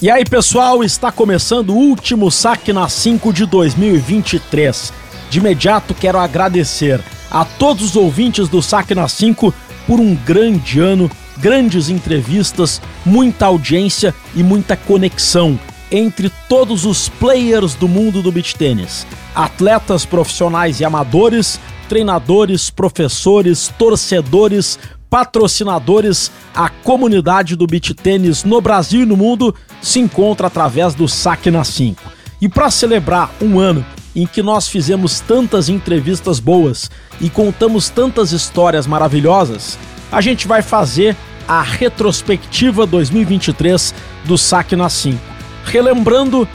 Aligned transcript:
E 0.00 0.08
aí, 0.08 0.24
pessoal, 0.24 0.84
está 0.84 1.10
começando 1.10 1.70
o 1.70 1.76
último 1.76 2.30
saque 2.30 2.72
na 2.72 2.88
5 2.88 3.32
de 3.32 3.44
2023. 3.44 4.92
De 5.28 5.40
imediato, 5.40 5.92
quero 5.92 6.18
agradecer 6.18 7.00
a 7.28 7.44
todos 7.44 7.82
os 7.82 7.96
ouvintes 7.96 8.48
do 8.48 8.62
Saque 8.62 8.94
na 8.94 9.08
5 9.08 9.52
por 9.88 9.98
um 9.98 10.14
grande 10.14 10.78
ano, 10.78 11.10
grandes 11.38 11.88
entrevistas, 11.88 12.80
muita 13.04 13.46
audiência 13.46 14.14
e 14.36 14.42
muita 14.44 14.76
conexão 14.76 15.58
entre 15.90 16.30
todos 16.48 16.84
os 16.84 17.08
players 17.08 17.74
do 17.74 17.88
mundo 17.88 18.22
do 18.22 18.30
beach 18.30 18.54
tênis. 18.54 19.04
Atletas 19.34 20.06
profissionais 20.06 20.78
e 20.78 20.84
amadores, 20.84 21.58
treinadores, 21.88 22.70
professores, 22.70 23.74
torcedores, 23.76 24.78
patrocinadores, 25.10 26.30
a 26.54 26.68
comunidade 26.68 27.56
do 27.56 27.66
beach 27.66 27.94
tênis 27.94 28.44
no 28.44 28.60
Brasil 28.60 29.02
e 29.02 29.06
no 29.06 29.16
mundo 29.16 29.54
se 29.80 29.98
encontra 29.98 30.46
através 30.46 30.94
do 30.94 31.08
Saque 31.08 31.50
na 31.50 31.64
5. 31.64 32.02
E 32.40 32.48
para 32.48 32.70
celebrar 32.70 33.30
um 33.40 33.58
ano 33.58 33.84
em 34.14 34.26
que 34.26 34.42
nós 34.42 34.68
fizemos 34.68 35.20
tantas 35.20 35.68
entrevistas 35.68 36.40
boas 36.40 36.90
e 37.20 37.28
contamos 37.28 37.88
tantas 37.88 38.32
histórias 38.32 38.86
maravilhosas, 38.86 39.78
a 40.10 40.20
gente 40.20 40.48
vai 40.48 40.62
fazer 40.62 41.16
a 41.46 41.62
retrospectiva 41.62 42.86
2023 42.86 43.94
do 44.24 44.36
Saque 44.36 44.76
na 44.76 44.88
5, 44.88 45.18
relembrando 45.64 46.46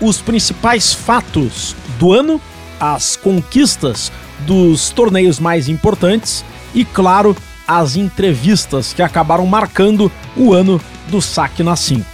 os 0.00 0.20
principais 0.20 0.92
fatos 0.92 1.76
do 1.98 2.12
ano, 2.12 2.40
as 2.80 3.16
conquistas 3.16 4.10
dos 4.46 4.90
torneios 4.90 5.38
mais 5.38 5.68
importantes 5.68 6.44
e, 6.74 6.84
claro, 6.84 7.36
as 7.68 7.94
entrevistas 7.94 8.92
que 8.92 9.02
acabaram 9.02 9.46
marcando 9.46 10.10
o 10.36 10.52
ano 10.52 10.80
do 11.08 11.20
Saque 11.20 11.62
na 11.62 11.76
5. 11.76 12.09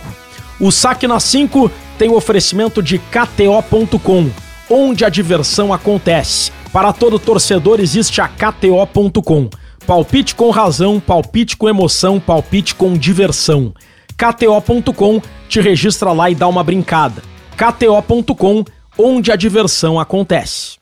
O 0.59 0.71
Saque 0.71 1.07
na 1.07 1.21
5 1.21 1.71
tem 1.99 2.09
o 2.09 2.17
oferecimento 2.17 2.83
de 2.83 2.99
KTO.com, 2.99 4.31
onde 4.71 5.05
a 5.05 5.11
diversão 5.11 5.71
acontece. 5.71 6.51
Para 6.73 6.95
todo 6.95 7.19
torcedor 7.19 7.79
existe 7.79 8.23
a 8.23 8.29
KTO.com. 8.29 9.51
Palpite 9.87 10.35
com 10.35 10.51
razão, 10.51 10.99
palpite 10.99 11.57
com 11.57 11.69
emoção, 11.69 12.19
palpite 12.19 12.75
com 12.75 12.95
diversão. 12.95 13.75
KTO.com 14.17 15.21
te 15.47 15.61
registra 15.61 16.13
lá 16.13 16.31
e 16.31 16.35
dá 16.35 16.49
uma 16.49 16.65
brincada. 16.65 17.23
KTO.com, 17.55 18.65
onde 18.99 19.31
a 19.31 19.37
diversão 19.37 20.01
acontece. 20.01 20.79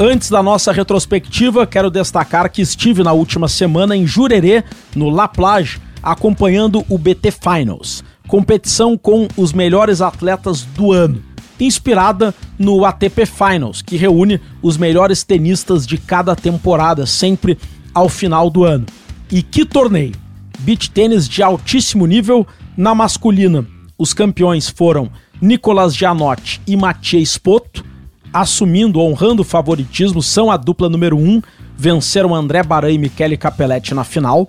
Antes 0.00 0.30
da 0.30 0.42
nossa 0.42 0.72
retrospectiva, 0.72 1.66
quero 1.66 1.90
destacar 1.90 2.50
que 2.50 2.62
estive 2.62 3.02
na 3.02 3.12
última 3.12 3.48
semana 3.48 3.96
em 3.96 4.06
Jurerê, 4.06 4.62
no 4.94 5.10
La 5.10 5.26
Plage, 5.26 5.80
acompanhando 6.10 6.84
o 6.88 6.96
BT 6.96 7.30
Finals, 7.30 8.02
competição 8.26 8.96
com 8.96 9.28
os 9.36 9.52
melhores 9.52 10.00
atletas 10.00 10.62
do 10.62 10.90
ano, 10.90 11.22
inspirada 11.60 12.34
no 12.58 12.84
ATP 12.84 13.26
Finals, 13.26 13.82
que 13.82 13.96
reúne 13.96 14.40
os 14.62 14.78
melhores 14.78 15.22
tenistas 15.22 15.86
de 15.86 15.98
cada 15.98 16.34
temporada, 16.34 17.04
sempre 17.04 17.58
ao 17.92 18.08
final 18.08 18.48
do 18.48 18.64
ano. 18.64 18.86
E 19.30 19.42
que 19.42 19.64
torneio! 19.64 20.14
Beach 20.60 20.90
tênis 20.90 21.28
de 21.28 21.42
altíssimo 21.42 22.06
nível 22.06 22.46
na 22.76 22.94
masculina. 22.94 23.66
Os 23.98 24.14
campeões 24.14 24.68
foram 24.68 25.10
Nicolas 25.40 25.94
Gianotti 25.94 26.60
e 26.66 26.76
Matias 26.76 27.30
Spoto, 27.30 27.84
assumindo, 28.32 29.00
honrando 29.00 29.42
o 29.42 29.44
favoritismo, 29.44 30.22
são 30.22 30.50
a 30.50 30.56
dupla 30.56 30.88
número 30.88 31.16
1, 31.16 31.20
um, 31.20 31.42
venceram 31.76 32.34
André 32.34 32.62
Baran 32.62 32.92
e 32.92 32.98
Michele 32.98 33.36
Capelletti 33.36 33.94
na 33.94 34.04
final. 34.04 34.48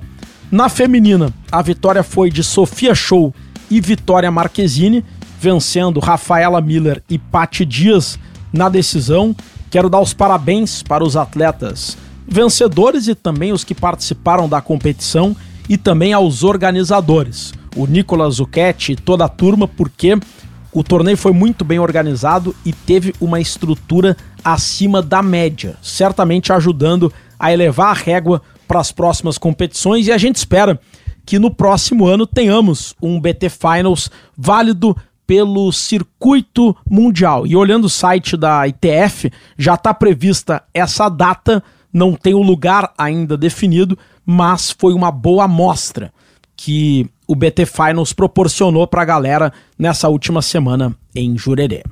Na 0.51 0.67
feminina, 0.67 1.31
a 1.51 1.61
vitória 1.61 2.01
foi 2.01 2.31
de 2.31 2.43
Sofia 2.43 2.95
Show 2.95 3.33
e 3.69 3.79
Vitória 3.79 4.31
Marquezine, 4.31 5.05
vencendo 5.39 5.99
Rafaela 5.99 6.59
Miller 6.59 7.03
e 7.07 7.19
Patti 7.19 7.63
Dias 7.63 8.17
na 8.51 8.67
decisão. 8.67 9.35
Quero 9.69 9.91
dar 9.91 10.01
os 10.01 10.11
parabéns 10.11 10.81
para 10.81 11.03
os 11.03 11.15
atletas 11.15 11.95
vencedores 12.27 13.07
e 13.07 13.13
também 13.13 13.51
os 13.51 13.63
que 13.63 13.75
participaram 13.75 14.49
da 14.49 14.59
competição 14.59 15.35
e 15.67 15.77
também 15.77 16.13
aos 16.13 16.43
organizadores, 16.43 17.53
o 17.75 17.85
Nicolas 17.85 18.35
Zucchetti 18.35 18.93
e 18.93 18.95
toda 18.95 19.25
a 19.25 19.29
turma, 19.29 19.67
porque 19.67 20.17
o 20.71 20.83
torneio 20.83 21.17
foi 21.17 21.31
muito 21.31 21.63
bem 21.63 21.77
organizado 21.77 22.55
e 22.65 22.73
teve 22.73 23.13
uma 23.21 23.39
estrutura 23.39 24.17
acima 24.43 24.99
da 25.01 25.21
média, 25.21 25.75
certamente 25.81 26.51
ajudando 26.51 27.13
a 27.39 27.53
elevar 27.53 27.89
a 27.89 27.99
régua 27.99 28.41
para 28.69 28.79
as 28.79 28.91
próximas 28.91 29.39
competições 29.39 30.05
e 30.05 30.11
a 30.11 30.17
gente 30.19 30.35
espera 30.35 30.79
que 31.25 31.39
no 31.39 31.49
próximo 31.49 32.05
ano 32.05 32.27
tenhamos 32.27 32.93
um 33.01 33.19
BT 33.19 33.49
Finals 33.49 34.11
válido 34.37 34.95
pelo 35.25 35.71
circuito 35.71 36.77
mundial. 36.87 37.47
E 37.47 37.55
olhando 37.55 37.85
o 37.85 37.89
site 37.89 38.37
da 38.37 38.67
ITF, 38.67 39.31
já 39.57 39.73
está 39.73 39.91
prevista 39.91 40.61
essa 40.71 41.09
data, 41.09 41.63
não 41.91 42.13
tem 42.13 42.35
o 42.35 42.43
lugar 42.43 42.93
ainda 42.95 43.35
definido, 43.35 43.97
mas 44.23 44.69
foi 44.69 44.93
uma 44.93 45.11
boa 45.11 45.45
amostra 45.45 46.13
que 46.55 47.09
o 47.27 47.35
BT 47.35 47.65
Finals 47.65 48.13
proporcionou 48.13 48.85
para 48.85 49.01
a 49.01 49.05
galera 49.05 49.51
nessa 49.77 50.09
última 50.09 50.43
semana 50.43 50.95
em 51.15 51.35
Jurerê. 51.35 51.83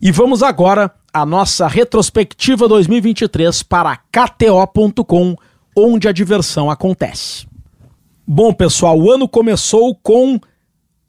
E 0.00 0.10
vamos 0.10 0.42
agora 0.42 0.90
à 1.12 1.24
nossa 1.26 1.66
retrospectiva 1.68 2.68
2023 2.68 3.62
para 3.64 3.96
KTO.com, 3.96 5.36
onde 5.78 6.08
a 6.08 6.12
diversão 6.12 6.70
acontece. 6.70 7.46
Bom, 8.26 8.52
pessoal, 8.52 8.98
o 8.98 9.10
ano 9.10 9.28
começou 9.28 9.94
com 9.94 10.38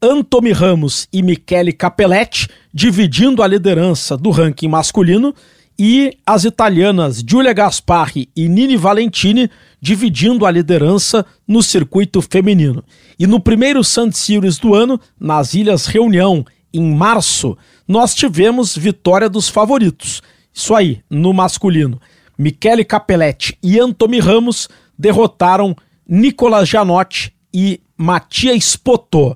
Anthony 0.02 0.52
Ramos 0.52 1.08
e 1.12 1.22
Michele 1.22 1.74
Capelletti 1.74 2.48
dividindo 2.74 3.44
a 3.44 3.48
liderança 3.48 4.16
do 4.16 4.30
ranking 4.30 4.70
masculino 4.70 5.34
e 5.78 6.18
as 6.26 6.44
italianas 6.44 7.24
Giulia 7.26 7.54
Gasparri 7.54 8.30
e 8.36 8.48
Nini 8.48 8.78
Valentini 8.78 9.50
dividindo 9.82 10.46
a 10.46 10.52
liderança 10.52 11.26
no 11.48 11.64
circuito 11.64 12.22
feminino. 12.22 12.84
E 13.18 13.26
no 13.26 13.40
primeiro 13.40 13.84
Sun 13.84 14.12
Series 14.12 14.58
do 14.58 14.76
ano, 14.76 15.00
nas 15.20 15.54
Ilhas 15.54 15.86
Reunião, 15.86 16.46
em 16.74 16.94
março, 16.94 17.58
nós 17.88 18.14
tivemos 18.14 18.78
vitória 18.78 19.30
dos 19.30 19.50
favoritos. 19.50 20.22
Isso 20.54 20.76
aí, 20.76 21.02
no 21.10 21.34
masculino. 21.34 22.00
Michele 22.40 22.86
Capelletti 22.86 23.58
e 23.62 23.78
Antomi 23.78 24.18
Ramos 24.18 24.70
derrotaram 24.98 25.76
Nicolas 26.08 26.70
Janotti 26.70 27.34
e 27.54 27.82
Matias 27.98 28.78
Potô. 28.78 29.36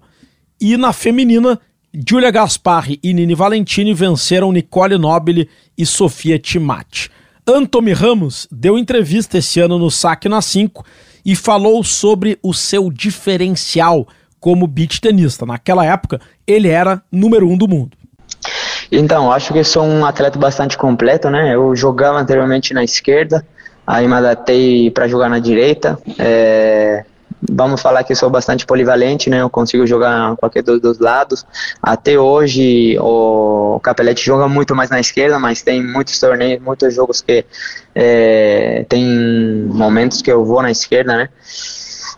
E 0.59 0.77
na 0.77 0.93
feminina, 0.93 1.59
Giulia 1.93 2.31
Gasparri 2.31 3.01
e 3.03 3.11
Nini 3.13 3.35
Valentini 3.35 3.93
venceram 3.93 4.53
Nicole 4.53 4.97
Nobile 4.97 5.49
e 5.77 5.85
Sofia 5.85 6.39
Timati. 6.39 7.09
Anthony 7.45 7.91
Ramos 7.91 8.47
deu 8.49 8.77
entrevista 8.77 9.37
esse 9.37 9.59
ano 9.59 9.77
no 9.77 9.91
Saque 9.91 10.29
na 10.29 10.41
5 10.41 10.85
e 11.25 11.35
falou 11.35 11.83
sobre 11.83 12.39
o 12.41 12.53
seu 12.53 12.89
diferencial 12.89 14.07
como 14.39 14.65
beach 14.65 15.01
tenista. 15.01 15.45
Naquela 15.45 15.85
época, 15.85 16.21
ele 16.47 16.69
era 16.69 17.03
número 17.11 17.49
um 17.49 17.57
do 17.57 17.67
mundo. 17.67 17.97
Então, 18.91 19.31
acho 19.31 19.53
que 19.53 19.63
sou 19.63 19.83
um 19.83 20.05
atleta 20.05 20.37
bastante 20.37 20.77
completo, 20.77 21.29
né? 21.29 21.55
Eu 21.55 21.75
jogava 21.75 22.19
anteriormente 22.19 22.73
na 22.73 22.83
esquerda, 22.83 23.45
aí 23.85 24.07
me 24.07 24.13
adaptei 24.13 24.91
para 24.91 25.07
jogar 25.07 25.29
na 25.29 25.39
direita. 25.39 25.97
É, 26.19 27.03
vamos 27.51 27.81
falar 27.81 28.03
que 28.03 28.15
sou 28.15 28.29
bastante 28.29 28.65
polivalente, 28.65 29.29
né? 29.29 29.41
Eu 29.41 29.49
consigo 29.49 29.85
jogar 29.85 30.35
qualquer 30.37 30.63
dos, 30.63 30.79
dos 30.79 30.99
lados. 30.99 31.45
Até 31.81 32.17
hoje 32.17 32.97
o 32.99 33.79
Capelete 33.81 34.23
joga 34.25 34.47
muito 34.47 34.75
mais 34.75 34.89
na 34.89 34.99
esquerda, 34.99 35.39
mas 35.39 35.61
tem 35.61 35.83
muitos 35.83 36.19
torneios, 36.19 36.61
muitos 36.61 36.93
jogos 36.93 37.21
que 37.21 37.45
é, 37.93 38.85
tem 38.87 39.05
momentos 39.67 40.21
que 40.21 40.31
eu 40.31 40.45
vou 40.45 40.61
na 40.61 40.71
esquerda, 40.71 41.17
né? 41.17 41.29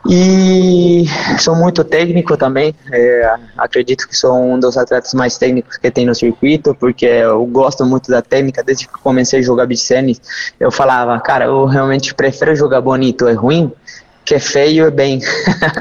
E 0.07 1.05
sou 1.39 1.55
muito 1.55 1.83
técnico 1.83 2.37
também. 2.37 2.75
É, 2.91 3.35
acredito 3.57 4.07
que 4.07 4.15
sou 4.15 4.35
um 4.35 4.59
dos 4.59 4.77
atletas 4.77 5.13
mais 5.13 5.37
técnicos 5.37 5.77
que 5.77 5.89
tem 5.89 6.05
no 6.05 6.13
circuito, 6.13 6.75
porque 6.75 7.05
eu 7.05 7.43
gosto 7.45 7.83
muito 7.85 8.11
da 8.11 8.21
técnica. 8.21 8.63
Desde 8.63 8.87
que 8.87 8.93
comecei 8.93 9.39
a 9.39 9.43
jogar 9.43 9.65
beach 9.65 9.85
eu 10.59 10.71
falava, 10.71 11.19
cara, 11.19 11.45
eu 11.45 11.65
realmente 11.65 12.13
prefiro 12.13 12.55
jogar 12.55 12.81
bonito, 12.81 13.27
é 13.27 13.33
ruim, 13.33 13.71
que 14.23 14.35
é 14.35 14.39
feio 14.39 14.85
é 14.85 14.91
bem. 14.91 15.21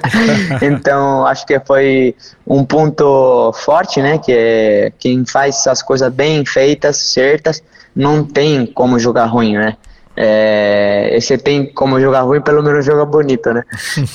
então, 0.63 1.27
acho 1.27 1.45
que 1.47 1.61
foi 1.61 2.15
um 2.47 2.65
ponto 2.65 3.53
forte, 3.53 4.01
né? 4.01 4.19
Que 4.19 4.33
é 4.33 4.93
quem 4.99 5.27
faz 5.27 5.67
as 5.67 5.83
coisas 5.83 6.13
bem 6.13 6.47
feitas, 6.47 6.97
certas, 6.97 7.63
não 7.95 8.25
tem 8.25 8.65
como 8.65 8.99
jogar 8.99 9.27
ruim, 9.27 9.57
né? 9.57 9.77
É, 10.17 10.74
você 11.21 11.39
tem 11.39 11.67
como 11.67 12.01
jogar 12.01 12.23
ruim, 12.23 12.41
pelo 12.41 12.63
menos 12.63 12.85
joga 12.85 13.05
bonito, 13.05 13.53
né? 13.53 13.65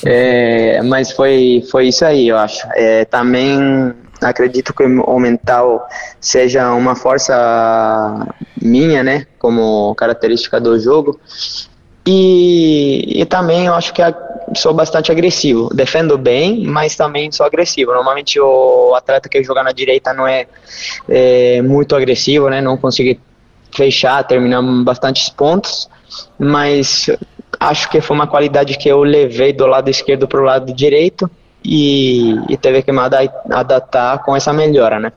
é, 0.04 0.82
mas 0.84 1.12
foi, 1.12 1.64
foi 1.70 1.88
isso 1.88 2.04
aí, 2.04 2.28
eu 2.28 2.36
acho. 2.36 2.66
É, 2.74 3.04
também 3.04 3.94
acredito 4.20 4.74
que 4.74 4.82
o 4.84 5.18
mental 5.18 5.88
seja 6.20 6.72
uma 6.72 6.94
força 6.94 8.26
minha, 8.60 9.02
né? 9.02 9.26
Como 9.38 9.94
característica 9.94 10.60
do 10.60 10.78
jogo. 10.78 11.18
E, 12.06 13.20
e 13.20 13.24
também 13.24 13.66
eu 13.66 13.74
acho 13.74 13.92
que 13.92 14.02
a, 14.02 14.14
sou 14.54 14.74
bastante 14.74 15.10
agressivo. 15.10 15.70
Defendo 15.72 16.18
bem, 16.18 16.64
mas 16.66 16.96
também 16.96 17.30
sou 17.32 17.46
agressivo. 17.46 17.92
Normalmente 17.92 18.38
o 18.40 18.94
atleta 18.94 19.28
que 19.28 19.42
joga 19.42 19.62
na 19.62 19.72
direita 19.72 20.12
não 20.12 20.26
é, 20.26 20.46
é 21.08 21.62
muito 21.62 21.94
agressivo, 21.94 22.48
né? 22.48 22.60
Não 22.60 22.76
consegue 22.76 23.20
fechar, 23.74 24.24
terminar 24.24 24.62
bastantes 24.84 25.28
pontos, 25.28 25.88
mas 26.38 27.08
acho 27.58 27.90
que 27.90 28.00
foi 28.00 28.16
uma 28.16 28.26
qualidade 28.26 28.76
que 28.76 28.88
eu 28.88 29.02
levei 29.02 29.52
do 29.52 29.66
lado 29.66 29.90
esquerdo 29.90 30.26
para 30.26 30.40
o 30.40 30.44
lado 30.44 30.72
direito 30.72 31.30
e, 31.64 32.34
e 32.48 32.56
teve 32.56 32.82
que 32.82 32.92
me 32.92 33.00
adaptar 33.50 34.22
com 34.22 34.34
essa 34.34 34.52
melhora, 34.52 34.98
né? 34.98 35.12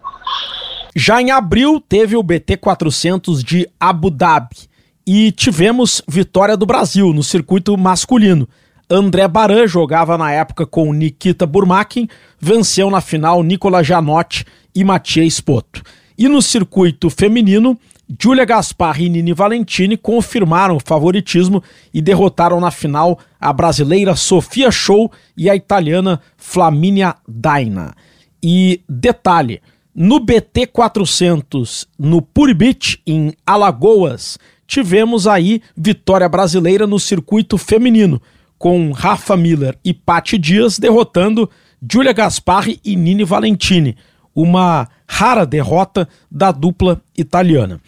Já 0.95 1.22
em 1.22 1.31
abril 1.31 1.81
teve 1.81 2.16
o 2.16 2.22
BT 2.22 2.57
400 2.57 3.44
de 3.44 3.68
Abu 3.80 4.12
Dhabi 4.12 4.69
e 5.06 5.31
tivemos 5.31 6.01
vitória 6.07 6.56
do 6.56 6.66
Brasil 6.66 7.12
no 7.13 7.24
circuito 7.24 7.75
masculino. 7.78 8.48
André 8.89 9.28
Baran 9.28 9.66
jogava 9.66 10.18
na 10.18 10.31
época 10.31 10.68
com 10.68 10.94
Nikita 10.94 11.48
Burmakin, 11.48 12.07
venceu 12.39 12.92
na 12.92 13.01
final 13.01 13.42
Nicolas 13.42 13.88
Janotti 13.88 14.46
e 14.75 14.84
Matias 14.84 15.36
Spoto. 15.36 15.81
E 16.18 16.28
no 16.28 16.42
circuito 16.42 17.10
feminino, 17.10 17.78
Giulia 18.20 18.46
Gaspar 18.46 19.02
e 19.02 19.08
Nini 19.08 19.34
Valentini 19.34 19.96
confirmaram 19.96 20.76
o 20.76 20.82
favoritismo 20.84 21.64
e 21.94 22.02
derrotaram 22.02 22.60
na 22.60 22.70
final 22.70 23.18
a 23.40 23.54
brasileira 23.54 24.16
Sofia 24.16 24.70
Show 24.70 25.12
e 25.38 25.50
a 25.50 25.56
italiana 25.56 26.20
Flaminia 26.38 27.16
Daina. 27.28 27.96
E 28.42 28.82
detalhe, 28.90 29.62
no 29.96 30.20
BT 30.20 30.68
400, 30.68 31.88
no 31.98 32.22
Puri 32.22 32.54
Beach, 32.54 33.02
em 33.08 33.34
Alagoas, 33.46 34.38
tivemos 34.68 35.28
aí 35.28 35.62
vitória 35.76 36.28
brasileira 36.28 36.86
no 36.86 37.00
circuito 37.00 37.58
feminino, 37.58 38.22
com 38.58 38.92
Rafa 38.92 39.38
Miller 39.38 39.78
e 39.84 39.94
Patti 39.94 40.38
Dias 40.38 40.78
derrotando 40.78 41.50
Giulia 41.82 42.14
Gasparri 42.14 42.80
e 42.84 42.96
Nini 42.96 43.24
Valentini, 43.24 43.96
uma 44.36 44.88
rara 45.08 45.46
derrota 45.46 46.08
da 46.30 46.52
dupla 46.52 47.02
italiana. 47.18 47.80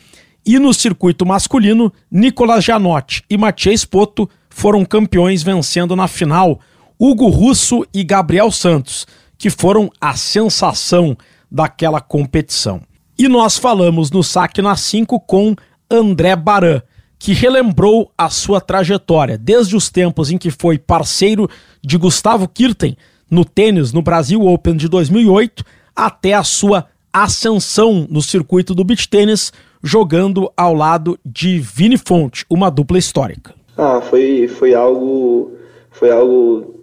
E 0.45 0.59
no 0.59 0.73
circuito 0.73 1.25
masculino, 1.25 1.91
Nicolas 2.09 2.63
Janotti 2.63 3.23
e 3.29 3.37
Mathieu 3.37 3.73
Poto 3.89 4.29
foram 4.49 4.85
campeões 4.85 5.41
vencendo 5.41 5.95
na 5.95 6.07
final 6.07 6.59
Hugo 6.99 7.27
Russo 7.29 7.85
e 7.93 8.03
Gabriel 8.03 8.51
Santos, 8.51 9.07
que 9.37 9.49
foram 9.49 9.89
a 9.99 10.15
sensação 10.15 11.17
daquela 11.51 11.99
competição. 11.99 12.81
E 13.17 13.27
nós 13.27 13.57
falamos 13.57 14.11
no 14.11 14.23
Saque 14.23 14.61
na 14.61 14.75
5 14.75 15.19
com 15.21 15.55
André 15.89 16.35
Baran, 16.35 16.81
que 17.17 17.33
relembrou 17.33 18.11
a 18.17 18.29
sua 18.29 18.61
trajetória, 18.61 19.37
desde 19.37 19.75
os 19.75 19.89
tempos 19.89 20.29
em 20.29 20.37
que 20.37 20.51
foi 20.51 20.77
parceiro 20.77 21.49
de 21.83 21.97
Gustavo 21.97 22.47
Kirten 22.47 22.95
no 23.29 23.43
tênis 23.43 23.91
no 23.91 24.01
Brasil 24.01 24.45
Open 24.45 24.75
de 24.75 24.87
2008, 24.87 25.63
até 25.95 26.33
a 26.33 26.43
sua 26.43 26.87
ascensão 27.11 28.05
no 28.09 28.21
circuito 28.21 28.75
do 28.75 28.83
beach 28.83 29.07
tênis, 29.07 29.53
jogando 29.81 30.51
ao 30.57 30.73
lado 30.73 31.17
de 31.25 31.59
Vini 31.59 31.97
Fonte, 31.97 32.45
uma 32.49 32.69
dupla 32.69 32.97
histórica. 32.97 33.53
Ah, 33.77 34.01
foi, 34.01 34.47
foi 34.47 34.73
algo 34.73 35.53
foi 35.91 36.11
algo 36.11 36.75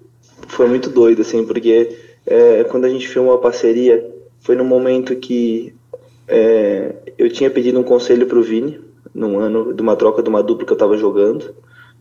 foi 0.49 0.69
muito 0.69 0.89
doido 0.89 1.23
assim, 1.23 1.45
porque 1.45 1.99
é, 2.27 2.65
quando 2.65 2.85
a 2.85 2.89
gente 2.89 3.09
filmou 3.09 3.35
a 3.35 3.39
parceria, 3.39 4.05
foi 4.41 4.57
no 4.57 4.65
momento 4.65 5.17
que 5.17 5.75
é, 6.27 6.95
eu 7.19 7.31
tinha 7.31 7.51
pedido 7.51 7.79
um 7.79 7.85
conselho 7.85 8.27
para 8.27 8.39
o 8.39 8.43
Vini, 8.43 8.81
num 9.15 9.39
ano 9.39 9.75
de 9.75 9.83
uma 9.83 9.97
troca 9.97 10.23
de 10.23 10.29
uma 10.29 10.43
dupla 10.43 10.65
que 10.65 10.73
eu 10.73 10.77
estava 10.77 10.97
jogando, 10.97 11.55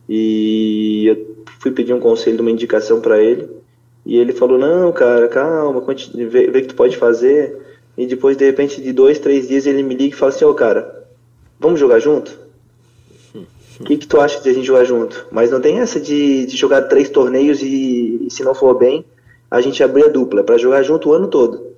e 0.08 1.06
eu 1.06 1.36
fui 1.60 1.70
pedir 1.70 1.92
um 1.92 2.00
conselho, 2.00 2.40
uma 2.40 2.50
indicação 2.50 3.00
para 3.00 3.22
ele, 3.22 3.48
e 4.04 4.18
ele 4.18 4.32
falou: 4.32 4.58
Não, 4.58 4.92
cara, 4.92 5.28
calma, 5.28 5.82
vê, 6.14 6.26
vê 6.26 6.58
o 6.58 6.62
que 6.62 6.68
tu 6.68 6.74
pode 6.74 6.96
fazer. 6.96 7.60
E 7.96 8.06
depois, 8.06 8.36
de 8.36 8.44
repente, 8.44 8.80
de 8.80 8.92
dois, 8.92 9.18
três 9.18 9.48
dias, 9.48 9.66
ele 9.66 9.82
me 9.82 9.94
liga 9.94 10.14
e 10.14 10.18
fala 10.18 10.32
assim: 10.32 10.44
Ô, 10.44 10.50
oh, 10.50 10.54
cara, 10.54 11.04
vamos 11.58 11.78
jogar 11.78 11.98
junto? 11.98 12.40
O 13.80 13.84
que, 13.84 13.96
que 13.96 14.06
tu 14.06 14.20
acha 14.20 14.38
de 14.40 14.48
a 14.48 14.52
gente 14.52 14.66
jogar 14.66 14.84
junto? 14.84 15.26
Mas 15.32 15.50
não 15.50 15.60
tem 15.60 15.80
essa 15.80 15.98
de, 15.98 16.46
de 16.46 16.56
jogar 16.56 16.82
três 16.82 17.08
torneios 17.08 17.62
e, 17.62 18.26
e, 18.26 18.30
se 18.30 18.44
não 18.44 18.54
for 18.54 18.74
bem, 18.78 19.04
a 19.50 19.60
gente 19.60 19.82
abrir 19.82 20.04
a 20.04 20.08
dupla, 20.08 20.44
para 20.44 20.58
jogar 20.58 20.82
junto 20.82 21.08
o 21.08 21.12
ano 21.12 21.26
todo. 21.26 21.72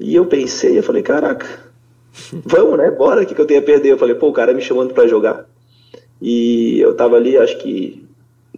E 0.00 0.14
eu 0.14 0.24
pensei, 0.24 0.78
eu 0.78 0.82
falei, 0.82 1.02
caraca, 1.02 1.46
vamos, 2.46 2.78
né? 2.78 2.90
Bora, 2.90 3.22
o 3.22 3.26
que, 3.26 3.34
que 3.34 3.40
eu 3.40 3.46
tenho 3.46 3.60
a 3.60 3.64
perder? 3.64 3.90
Eu 3.90 3.98
falei, 3.98 4.14
pô, 4.14 4.28
o 4.28 4.32
cara 4.32 4.54
me 4.54 4.62
chamando 4.62 4.94
para 4.94 5.08
jogar. 5.08 5.44
E 6.22 6.80
eu 6.80 6.94
tava 6.94 7.16
ali, 7.16 7.36
acho 7.36 7.58
que 7.58 8.06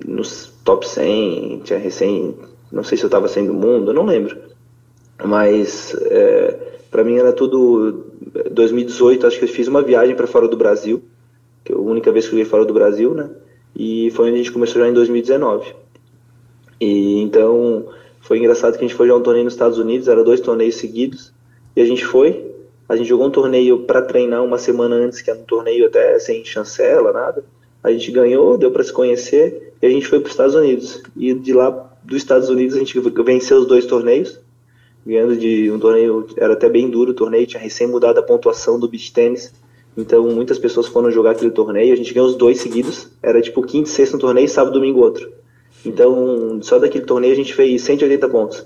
nos 0.07 0.53
top 0.63 0.87
100, 0.87 1.63
tinha 1.65 1.79
recém, 1.79 2.37
não 2.71 2.83
sei 2.83 2.97
se 2.97 3.05
eu 3.05 3.11
tava 3.11 3.29
saindo 3.29 3.53
do 3.53 3.59
mundo, 3.59 3.91
eu 3.91 3.95
não 3.95 4.05
lembro. 4.05 4.37
Mas 5.23 5.95
é, 6.03 6.57
para 6.91 7.05
mim 7.05 7.17
era 7.17 7.33
tudo 7.33 8.07
2018, 8.51 9.27
acho 9.27 9.39
que 9.39 9.45
eu 9.45 9.49
fiz 9.49 9.69
uma 9.69 9.83
viagem 9.83 10.15
para 10.15 10.27
fora 10.27 10.49
do 10.49 10.57
Brasil, 10.57 11.03
que 11.65 11.73
é 11.73 11.77
a 11.77 11.79
única 11.79 12.11
vez 12.13 12.27
que 12.27 12.35
eu 12.35 12.39
fui 12.39 12.45
fora 12.45 12.65
do 12.65 12.73
Brasil, 12.75 13.15
né? 13.15 13.31
E 13.77 14.11
foi 14.11 14.27
onde 14.27 14.35
a 14.35 14.39
gente 14.39 14.53
começou 14.53 14.81
já 14.81 14.89
em 14.89 14.93
2019. 14.93 15.75
E 16.81 17.21
então 17.21 17.87
foi 18.21 18.39
engraçado 18.39 18.79
que 18.79 18.85
a 18.85 18.89
gente 18.89 18.97
foi 18.97 19.07
jogar 19.07 19.21
um 19.21 19.23
torneio 19.23 19.45
nos 19.45 19.55
Estados 19.55 19.79
Unidos, 19.79 20.09
era 20.09 20.25
dois 20.25 20.41
torneios 20.41 20.77
seguidos, 20.77 21.33
e 21.75 21.81
a 21.81 21.85
gente 21.85 22.05
foi, 22.05 22.51
a 22.89 22.97
gente 22.97 23.09
jogou 23.09 23.27
um 23.27 23.31
torneio 23.31 23.81
para 23.81 24.03
treinar 24.03 24.43
uma 24.43 24.59
semana 24.59 24.97
antes, 24.97 25.21
que 25.21 25.31
era 25.31 25.39
um 25.39 25.45
torneio 25.45 25.87
até 25.87 26.19
sem 26.19 26.45
chancela, 26.45 27.13
nada. 27.13 27.45
A 27.83 27.91
gente 27.93 28.11
ganhou, 28.11 28.59
deu 28.59 28.71
para 28.71 28.85
se 28.85 28.93
conhecer, 28.93 29.73
e 29.81 29.87
a 29.87 29.91
gente 29.91 30.07
foi 30.07 30.21
para 30.21 30.27
os 30.27 30.33
Estados 30.33 30.55
Unidos. 30.55 31.03
E 31.17 31.33
de 31.33 31.53
lá 31.53 31.90
dos 32.05 32.19
Estados 32.19 32.49
Unidos 32.49 32.77
a 32.77 32.79
gente 32.79 32.99
venceu 32.99 33.59
os 33.59 33.67
dois 33.67 33.87
torneios, 33.87 34.41
ganhando 35.07 35.37
de 35.37 35.71
um 35.71 35.79
torneio, 35.79 36.27
era 36.37 36.53
até 36.53 36.69
bem 36.69 36.91
duro 36.91 37.13
o 37.13 37.15
torneio, 37.15 37.47
tinha 37.47 37.63
recém 37.63 37.87
mudado 37.87 38.19
a 38.19 38.23
pontuação 38.23 38.79
do 38.79 38.89
beach 38.89 39.13
tênis, 39.13 39.53
então 39.97 40.29
muitas 40.29 40.59
pessoas 40.59 40.87
foram 40.87 41.11
jogar 41.11 41.33
aquele 41.33 41.51
torneio, 41.51 41.93
a 41.93 41.97
gente 41.97 42.13
ganhou 42.13 42.29
os 42.29 42.37
dois 42.37 42.61
seguidos, 42.61 43.09
era 43.23 43.41
tipo 43.41 43.63
quinto 43.63 43.89
e 43.89 43.93
sexto 43.93 44.15
no 44.15 44.19
torneio, 44.19 44.49
sábado 44.49 44.75
domingo 44.75 45.01
outro. 45.01 45.31
Então, 45.85 46.61
só 46.63 46.79
daquele 46.79 47.05
torneio 47.05 47.33
a 47.33 47.37
gente 47.37 47.55
fez 47.55 47.83
180 47.83 48.29
pontos 48.29 48.65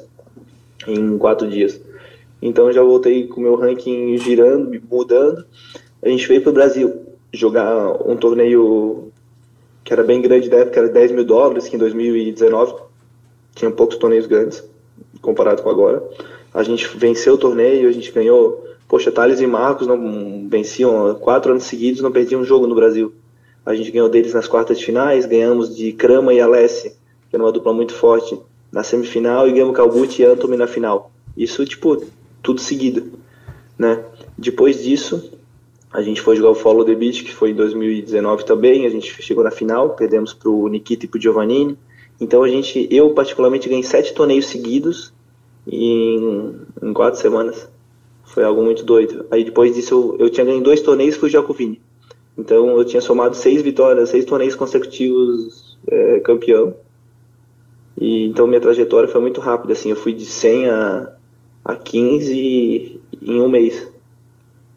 em 0.87 1.17
quatro 1.17 1.49
dias. 1.49 1.81
Então 2.43 2.71
já 2.73 2.83
voltei 2.83 3.27
com 3.27 3.41
o 3.41 3.43
meu 3.43 3.55
ranking 3.57 4.19
girando, 4.19 4.79
mudando. 4.91 5.45
A 6.03 6.09
gente 6.09 6.29
veio 6.29 6.43
para 6.43 6.51
o 6.51 6.53
Brasil 6.53 7.03
jogar 7.33 7.91
um 8.07 8.17
torneio 8.17 9.11
que 9.83 9.93
era 9.93 10.03
bem 10.03 10.21
grande 10.21 10.49
da 10.49 10.59
época, 10.59 10.81
era 10.81 10.89
10 10.89 11.13
mil 11.13 11.25
dólares, 11.25 11.69
que 11.69 11.77
em 11.77 11.79
2019 11.79 12.75
tinha 13.55 13.71
poucos 13.71 13.97
torneios 13.97 14.27
grandes 14.27 14.63
comparado 15.21 15.63
com 15.63 15.71
agora. 15.71 16.03
A 16.53 16.63
gente 16.63 16.87
venceu 16.97 17.35
o 17.35 17.39
torneio, 17.39 17.89
a 17.89 17.93
gente 17.93 18.13
ganhou. 18.13 18.65
Poxa, 18.87 19.11
Thales 19.11 19.41
e 19.41 19.47
Marcos 19.47 19.87
não 19.87 20.47
venciam 20.49 21.15
quatro 21.17 21.53
anos 21.53 21.65
seguidos, 21.65 22.01
não 22.01 22.13
perdiam 22.13 22.43
um 22.43 22.45
jogo 22.45 22.67
no 22.67 22.75
Brasil. 22.75 23.13
A 23.65 23.75
gente 23.75 23.91
ganhou 23.91 24.09
deles 24.09 24.35
nas 24.35 24.47
quartas 24.47 24.79
de 24.79 24.85
finais, 24.85 25.25
ganhamos 25.25 25.75
de 25.75 25.93
Krama 25.93 26.35
e 26.35 26.41
Alessi, 26.41 26.91
que 27.31 27.35
era 27.35 27.43
uma 27.43 27.51
dupla 27.51 27.73
muito 27.73 27.95
forte, 27.95 28.39
na 28.71 28.83
semifinal, 28.83 29.49
e 29.49 29.53
ganhamos 29.53 29.75
Calbucci 29.75 30.23
e 30.23 30.25
Antomy 30.27 30.57
na 30.57 30.67
final. 30.67 31.11
Isso, 31.37 31.65
tipo, 31.65 32.05
tudo 32.43 32.61
seguido, 32.61 33.13
né? 33.79 34.05
Depois 34.37 34.83
disso, 34.83 35.33
a 35.91 36.03
gente 36.03 36.21
foi 36.21 36.37
jogar 36.37 36.51
o 36.51 36.55
Follow 36.55 36.85
the 36.85 36.95
Beach, 36.95 37.25
que 37.25 37.33
foi 37.33 37.51
em 37.51 37.55
2019 37.55 38.45
também, 38.45 38.85
a 38.85 38.91
gente 38.91 39.23
chegou 39.23 39.43
na 39.43 39.51
final, 39.51 39.91
perdemos 39.91 40.35
para 40.35 40.51
o 40.51 40.69
Nikita 40.69 41.07
e 41.07 41.09
para 41.09 41.19
o 41.19 41.21
Giovannini. 41.21 41.79
Então 42.21 42.43
a 42.43 42.49
gente, 42.49 42.89
eu 42.91 43.11
particularmente 43.11 43.69
ganhei 43.69 43.83
sete 43.83 44.15
torneios 44.15 44.47
seguidos 44.47 45.13
em, 45.67 46.57
em 46.83 46.93
quatro 46.93 47.21
semanas. 47.21 47.69
Foi 48.25 48.45
algo 48.45 48.63
muito 48.63 48.85
doido. 48.85 49.27
Aí 49.31 49.45
depois 49.45 49.75
disso 49.75 50.17
eu, 50.19 50.27
eu 50.27 50.31
tinha 50.31 50.47
ganho 50.47 50.63
dois 50.63 50.81
torneios 50.81 51.17
com 51.17 51.27
o 51.27 51.55
Vini. 51.55 51.81
Então 52.37 52.77
eu 52.77 52.85
tinha 52.85 53.01
somado 53.01 53.37
seis 53.37 53.63
vitórias, 53.63 54.11
seis 54.11 54.25
torneios 54.25 54.55
consecutivos 54.55 55.79
é, 55.87 56.21
campeão. 56.21 56.75
E 58.01 58.27
então 58.27 58.47
minha 58.47 58.61
trajetória 58.61 59.09
foi 59.09 59.21
muito 59.21 59.41
rápida, 59.41 59.73
assim, 59.73 59.91
eu 59.91 59.97
fui 59.97 60.13
de 60.13 60.27
100 60.27 60.69
a, 60.69 61.13
a 61.65 61.77
15 61.77 63.01
em 63.23 63.41
um 63.41 63.49
mês. 63.49 63.89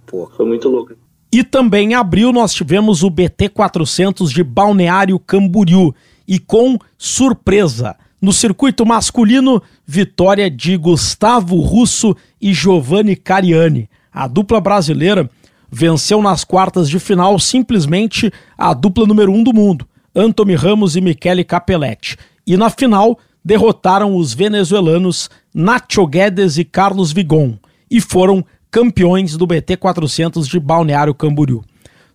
Pô. 0.05 0.27
Foi 0.27 0.45
muito 0.45 0.69
louco. 0.69 0.93
E 1.37 1.43
também 1.43 1.91
em 1.91 1.93
abril 1.93 2.33
nós 2.33 2.51
tivemos 2.51 3.03
o 3.03 3.11
BT 3.11 3.49
400 3.49 4.31
de 4.31 4.43
Balneário 4.43 5.19
Camboriú 5.19 5.93
e 6.27 6.39
com 6.39 6.79
surpresa. 6.97 7.95
No 8.19 8.33
circuito 8.33 8.83
masculino, 8.83 9.61
vitória 9.85 10.49
de 10.49 10.75
Gustavo 10.75 11.59
Russo 11.59 12.17
e 12.41 12.55
Giovanni 12.55 13.15
Cariani. 13.15 13.87
A 14.11 14.27
dupla 14.27 14.59
brasileira 14.59 15.29
venceu 15.71 16.23
nas 16.23 16.43
quartas 16.43 16.89
de 16.89 16.97
final 16.97 17.37
simplesmente 17.37 18.33
a 18.57 18.73
dupla 18.73 19.05
número 19.05 19.31
um 19.31 19.43
do 19.43 19.53
mundo, 19.53 19.87
Anthony 20.15 20.55
Ramos 20.55 20.95
e 20.95 21.01
Michele 21.01 21.43
Capelletti. 21.43 22.17
E 22.47 22.57
na 22.57 22.71
final, 22.71 23.19
derrotaram 23.45 24.15
os 24.15 24.33
venezuelanos 24.33 25.29
Nacho 25.53 26.07
Guedes 26.07 26.57
e 26.57 26.63
Carlos 26.63 27.11
Vigon 27.11 27.59
e 27.91 28.01
foram 28.01 28.43
campeões 28.71 29.37
do 29.37 29.47
BT 29.47 29.77
400 29.77 30.47
de 30.47 30.59
Balneário 30.59 31.13
Camboriú. 31.13 31.63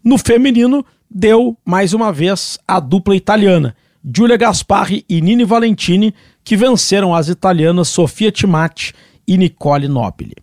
No 0.03 0.19
feminino, 0.19 0.85
deu 1.11 1.57
mais 1.65 1.93
uma 1.93 2.13
vez 2.13 2.59
a 2.67 2.81
dupla 2.81 3.15
italiana, 3.15 3.77
Giulia 4.05 4.37
Gasparri 4.37 5.05
e 5.09 5.21
Nini 5.21 5.45
Valentini, 5.45 6.15
que 6.43 6.57
venceram 6.57 7.15
as 7.15 7.29
italianas 7.29 7.89
Sofia 7.89 8.33
Timati 8.33 8.93
e 9.27 9.37
Nicole 9.37 9.87
Nobili. 9.87 10.35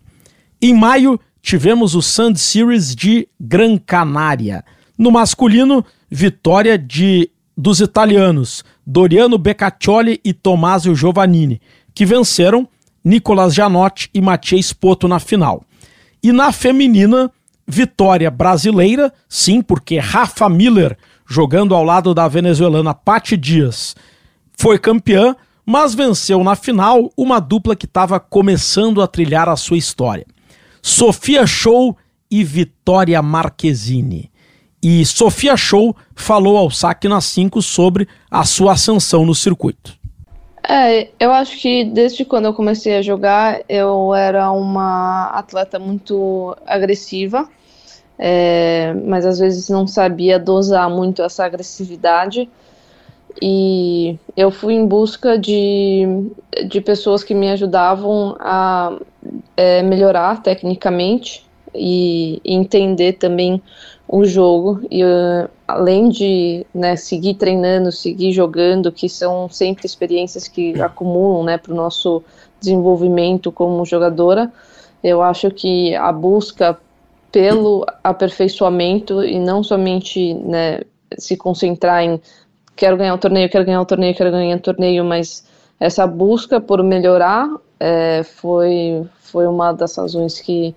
Em 0.62 0.74
maio, 0.74 1.20
tivemos 1.42 1.94
o 1.94 2.02
Sand 2.02 2.36
Series 2.36 2.94
de 2.94 3.28
Gran 3.38 3.76
Canária. 3.78 4.64
No 4.96 5.10
masculino, 5.10 5.84
vitória 6.10 6.78
de 6.78 7.30
dos 7.56 7.80
italianos 7.80 8.64
Doriano 8.86 9.36
Beccaccioli 9.36 10.20
e 10.24 10.32
Tommasio 10.32 10.94
Giovannini, 10.94 11.60
que 11.94 12.06
venceram 12.06 12.66
Nicolas 13.04 13.54
Janotti 13.54 14.08
e 14.14 14.20
Mathieu 14.20 14.62
Spoto 14.62 15.06
na 15.06 15.18
final. 15.18 15.62
E 16.22 16.32
na 16.32 16.52
feminina, 16.52 17.30
vitória 17.66 18.30
brasileira, 18.30 19.12
sim, 19.28 19.62
porque 19.62 19.98
Rafa 19.98 20.48
Miller, 20.48 20.96
jogando 21.26 21.74
ao 21.74 21.84
lado 21.84 22.12
da 22.12 22.28
venezuelana 22.28 22.92
Patti 22.92 23.36
Dias, 23.36 23.94
foi 24.58 24.78
campeã, 24.78 25.34
mas 25.64 25.94
venceu 25.94 26.42
na 26.42 26.56
final 26.56 27.10
uma 27.16 27.40
dupla 27.40 27.76
que 27.76 27.86
estava 27.86 28.18
começando 28.18 29.00
a 29.00 29.06
trilhar 29.06 29.48
a 29.48 29.56
sua 29.56 29.78
história. 29.78 30.26
Sofia 30.82 31.46
Show 31.46 31.96
e 32.30 32.42
Vitória 32.42 33.22
Marquezine. 33.22 34.30
E 34.82 35.04
Sofia 35.04 35.56
Show 35.56 35.94
falou 36.14 36.56
ao 36.56 36.70
Saque 36.70 37.06
na 37.06 37.20
5 37.20 37.60
sobre 37.60 38.08
a 38.30 38.44
sua 38.44 38.72
ascensão 38.72 39.26
no 39.26 39.34
circuito. 39.34 39.99
É, 40.72 41.08
eu 41.18 41.32
acho 41.32 41.58
que 41.60 41.82
desde 41.84 42.24
quando 42.24 42.44
eu 42.44 42.54
comecei 42.54 42.96
a 42.96 43.02
jogar, 43.02 43.60
eu 43.68 44.14
era 44.14 44.52
uma 44.52 45.26
atleta 45.30 45.80
muito 45.80 46.56
agressiva, 46.64 47.48
é, 48.16 48.94
mas 49.04 49.26
às 49.26 49.40
vezes 49.40 49.68
não 49.68 49.84
sabia 49.88 50.38
dosar 50.38 50.88
muito 50.88 51.22
essa 51.22 51.44
agressividade. 51.44 52.48
E 53.42 54.16
eu 54.36 54.52
fui 54.52 54.74
em 54.74 54.86
busca 54.86 55.36
de, 55.36 56.04
de 56.68 56.80
pessoas 56.80 57.24
que 57.24 57.34
me 57.34 57.50
ajudavam 57.50 58.36
a 58.38 58.96
é, 59.56 59.82
melhorar 59.82 60.40
tecnicamente 60.40 61.49
e 61.74 62.40
entender 62.44 63.14
também 63.14 63.62
o 64.08 64.24
jogo. 64.24 64.80
E 64.90 65.04
uh, 65.04 65.48
além 65.66 66.08
de 66.08 66.66
né, 66.74 66.96
seguir 66.96 67.34
treinando, 67.34 67.92
seguir 67.92 68.32
jogando, 68.32 68.90
que 68.90 69.08
são 69.08 69.48
sempre 69.48 69.86
experiências 69.86 70.48
que 70.48 70.80
acumulam 70.80 71.44
né, 71.44 71.58
para 71.58 71.72
o 71.72 71.76
nosso 71.76 72.22
desenvolvimento 72.60 73.52
como 73.52 73.84
jogadora, 73.84 74.52
eu 75.02 75.22
acho 75.22 75.50
que 75.50 75.94
a 75.94 76.12
busca 76.12 76.78
pelo 77.32 77.86
aperfeiçoamento 78.02 79.22
e 79.22 79.38
não 79.38 79.62
somente 79.62 80.34
né, 80.34 80.80
se 81.16 81.36
concentrar 81.36 82.02
em 82.02 82.20
quero 82.74 82.96
ganhar 82.96 83.14
o 83.14 83.18
torneio, 83.18 83.48
quero 83.48 83.64
ganhar 83.64 83.80
o 83.80 83.86
torneio, 83.86 84.14
quero 84.14 84.30
ganhar 84.30 84.56
o 84.56 84.60
torneio, 84.60 85.04
mas 85.04 85.44
essa 85.78 86.06
busca 86.06 86.60
por 86.60 86.82
melhorar 86.82 87.48
é, 87.78 88.22
foi, 88.22 89.06
foi 89.20 89.46
uma 89.46 89.72
das 89.72 89.96
razões 89.96 90.40
que 90.40 90.74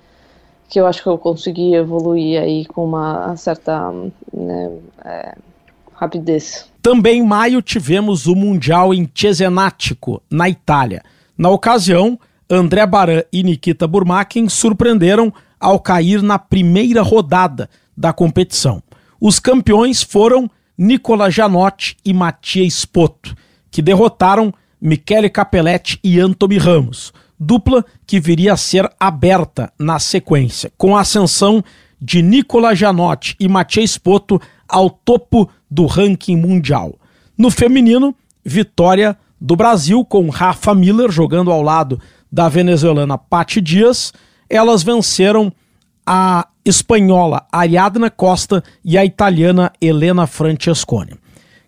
que 0.74 0.80
eu 0.80 0.88
acho 0.88 1.04
que 1.04 1.08
eu 1.08 1.20
consegui 1.20 1.76
evoluir 1.76 2.42
aí 2.42 2.66
com 2.66 2.84
uma 2.84 3.38
certa 3.38 3.92
né, 4.34 4.72
é, 5.06 5.36
rapidez. 5.94 6.68
Também 6.82 7.20
em 7.20 7.24
maio 7.24 7.62
tivemos 7.62 8.26
o 8.26 8.34
Mundial 8.34 8.92
em 8.92 9.08
Cesenatico, 9.14 10.20
na 10.32 10.50
Itália. 10.50 11.04
Na 11.38 11.52
ocasião, 11.52 12.20
André 12.50 12.88
Baran 12.88 13.22
e 13.32 13.44
Nikita 13.44 13.86
Burmakin 13.86 14.50
surpreenderam 14.50 15.32
ao 15.60 15.80
cair 15.80 16.24
na 16.24 16.40
primeira 16.40 17.04
rodada 17.04 17.70
da 17.96 18.12
competição. 18.12 18.82
Os 19.22 19.40
campeões 19.40 20.02
foram 20.02 20.50
Nicola 20.76 21.30
Janotti 21.30 21.96
e 22.04 22.12
Matias 22.12 22.74
Spoto, 22.74 23.36
que 23.70 23.80
derrotaram 23.80 24.52
Michele 24.82 25.30
Capelletti 25.30 26.00
e 26.04 26.20
Anthony 26.20 26.58
Ramos 26.58 27.14
dupla 27.46 27.86
que 28.08 28.20
viria 28.20 28.54
a 28.54 28.58
ser 28.58 28.90
aberta 29.00 29.72
na 29.78 30.00
sequência, 30.00 30.72
com 30.78 30.96
a 30.96 31.02
ascensão 31.02 31.64
de 32.02 32.22
Nicola 32.22 32.76
Janotti 32.76 33.36
e 33.40 33.48
Mathieu 33.48 33.86
Spoto 33.88 34.42
ao 34.68 34.90
topo 34.90 35.50
do 35.70 35.86
ranking 35.86 36.36
mundial. 36.36 36.96
No 37.38 37.50
feminino, 37.50 38.16
vitória 38.44 39.18
do 39.40 39.56
Brasil 39.56 40.04
com 40.06 40.30
Rafa 40.30 40.74
Miller 40.74 41.12
jogando 41.12 41.52
ao 41.52 41.62
lado 41.62 42.00
da 42.32 42.50
venezuelana 42.50 43.18
Patti 43.18 43.62
Dias. 43.62 44.14
Elas 44.50 44.84
venceram 44.84 45.52
a 46.06 46.48
espanhola 46.66 47.46
Ariadna 47.52 48.10
Costa 48.10 48.64
e 48.84 48.98
a 48.98 49.06
italiana 49.06 49.72
Helena 49.82 50.28
Francesconi. 50.28 51.16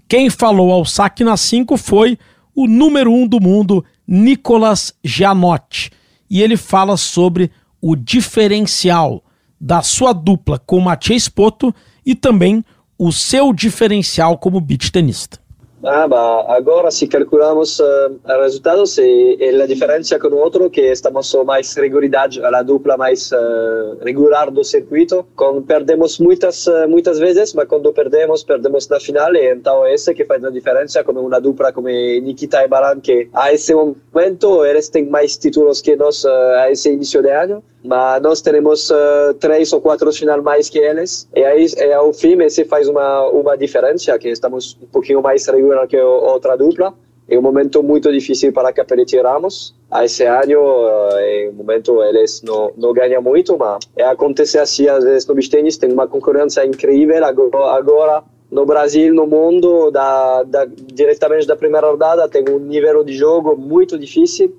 Quem 0.08 0.30
falou 0.30 0.72
ao 0.72 0.86
saque 0.86 1.24
na 1.24 1.36
5 1.36 1.78
foi 1.78 2.18
o 2.54 2.68
número 2.68 3.12
um 3.12 3.28
do 3.28 3.42
mundo, 3.42 3.84
Nicolas 4.08 4.94
Gianotti. 5.04 5.92
E 6.30 6.42
ele 6.42 6.58
fala 6.58 6.98
sobre 6.98 7.52
o 7.82 7.96
diferencial 7.96 9.24
da 9.60 9.82
sua 9.82 10.14
dupla 10.14 10.60
com 10.60 10.80
Mathieu 10.80 11.20
Spoto 11.20 11.74
e 12.06 12.16
também 12.16 12.64
o 12.98 13.12
seu 13.12 13.54
diferencial 13.54 14.38
como 14.38 14.62
beach 14.62 14.92
tenista. 14.92 15.40
Ah, 15.88 16.08
bah, 16.08 16.44
agora 16.48 16.90
se 16.90 17.06
calculamos 17.06 17.80
uh, 17.80 18.20
resultados 18.42 18.98
e, 18.98 19.38
e 19.40 19.62
a 19.62 19.68
diferença 19.68 20.18
com 20.18 20.30
o 20.30 20.38
outro 20.38 20.68
que 20.68 20.82
estamos 20.82 21.32
mais 21.46 21.76
regularidade, 21.76 22.44
a 22.44 22.64
dupla 22.64 22.98
mais 22.98 23.32
uh, 23.32 23.96
regular 24.04 24.50
do 24.50 24.64
circuito. 24.64 25.24
Com, 25.36 25.62
perdemos 25.62 26.18
muitas 26.18 26.66
uh, 26.66 26.90
muitas 26.90 27.20
vezes, 27.20 27.54
mas 27.54 27.68
quando 27.68 27.94
perdemos, 27.94 28.44
perdemos 28.44 28.88
na 28.88 29.00
final 29.00 29.36
e 29.36 29.54
então 29.54 29.86
essa 29.86 30.12
que 30.12 30.26
faz 30.26 30.44
a 30.44 30.50
diferença 30.50 31.04
como 31.04 31.20
uma 31.20 31.40
dupla 31.40 31.72
como 31.72 31.88
Nikita 31.88 32.64
e 32.64 32.68
Baran 32.68 33.00
que 33.00 33.30
a 33.32 33.54
esse 33.54 33.76
momento 33.76 34.66
eles 34.66 34.90
têm 34.90 35.06
mais 35.06 35.38
títulos 35.38 35.82
que 35.82 35.96
nós 35.96 36.26
a 36.26 36.72
esse 36.72 36.92
início 36.92 37.22
de 37.22 37.30
ano 37.30 37.64
mas 37.84 38.20
nós 38.24 38.42
temos 38.42 38.92
três 39.40 39.72
ou 39.72 39.80
quatro 39.80 40.12
final 40.12 40.42
mais 40.42 40.68
que 40.70 40.80
eles 40.80 41.30
e 41.36 41.44
aí 41.44 41.68
e 41.78 41.94
ao 41.94 42.12
fim 42.12 42.50
se 42.50 42.66
faz 42.66 42.88
uma 42.88 43.28
uma 43.30 43.56
diferença 43.56 44.18
que 44.18 44.30
estamos 44.30 44.78
um 44.82 44.88
pouquinho 44.88 45.22
mais 45.22 45.46
regular 45.46 45.75
que 45.88 45.98
a 45.98 46.06
outra 46.06 46.56
dupla 46.56 46.94
é 47.28 47.38
um 47.38 47.42
momento 47.42 47.82
muito 47.82 48.12
difícil 48.12 48.54
para 48.54 48.72
Capelletti 48.72 49.16
e 49.16 49.22
Ramos 49.22 49.76
esse 50.04 50.24
ano 50.24 50.60
uh, 50.60 51.18
é 51.18 51.50
um 51.52 51.54
momento 51.54 52.04
eles 52.04 52.42
não 52.44 52.72
não 52.78 52.94
ganham 52.94 53.22
muito 53.22 53.58
mas 53.58 53.80
é 53.98 54.04
acontece 54.04 54.60
assim 54.60 54.88
às 54.88 55.04
vezes 55.04 55.28
no 55.28 55.36
beach 55.36 55.50
tem 55.80 55.92
uma 55.92 56.08
concorrência 56.08 56.66
incrível 56.66 57.24
agora, 57.26 58.24
no 58.52 58.66
Brasil, 58.66 59.14
no 59.14 59.28
mundo, 59.28 59.92
da, 59.92 60.44
da, 60.44 60.66
diretamente 60.66 61.48
da 61.48 61.56
primeira 61.56 61.90
rodada, 61.90 62.28
tem 62.30 62.46
um 62.50 62.60
nível 62.60 63.04
de 63.04 63.14
jogo 63.14 63.58
muito 63.58 63.98
difícil. 63.98 64.56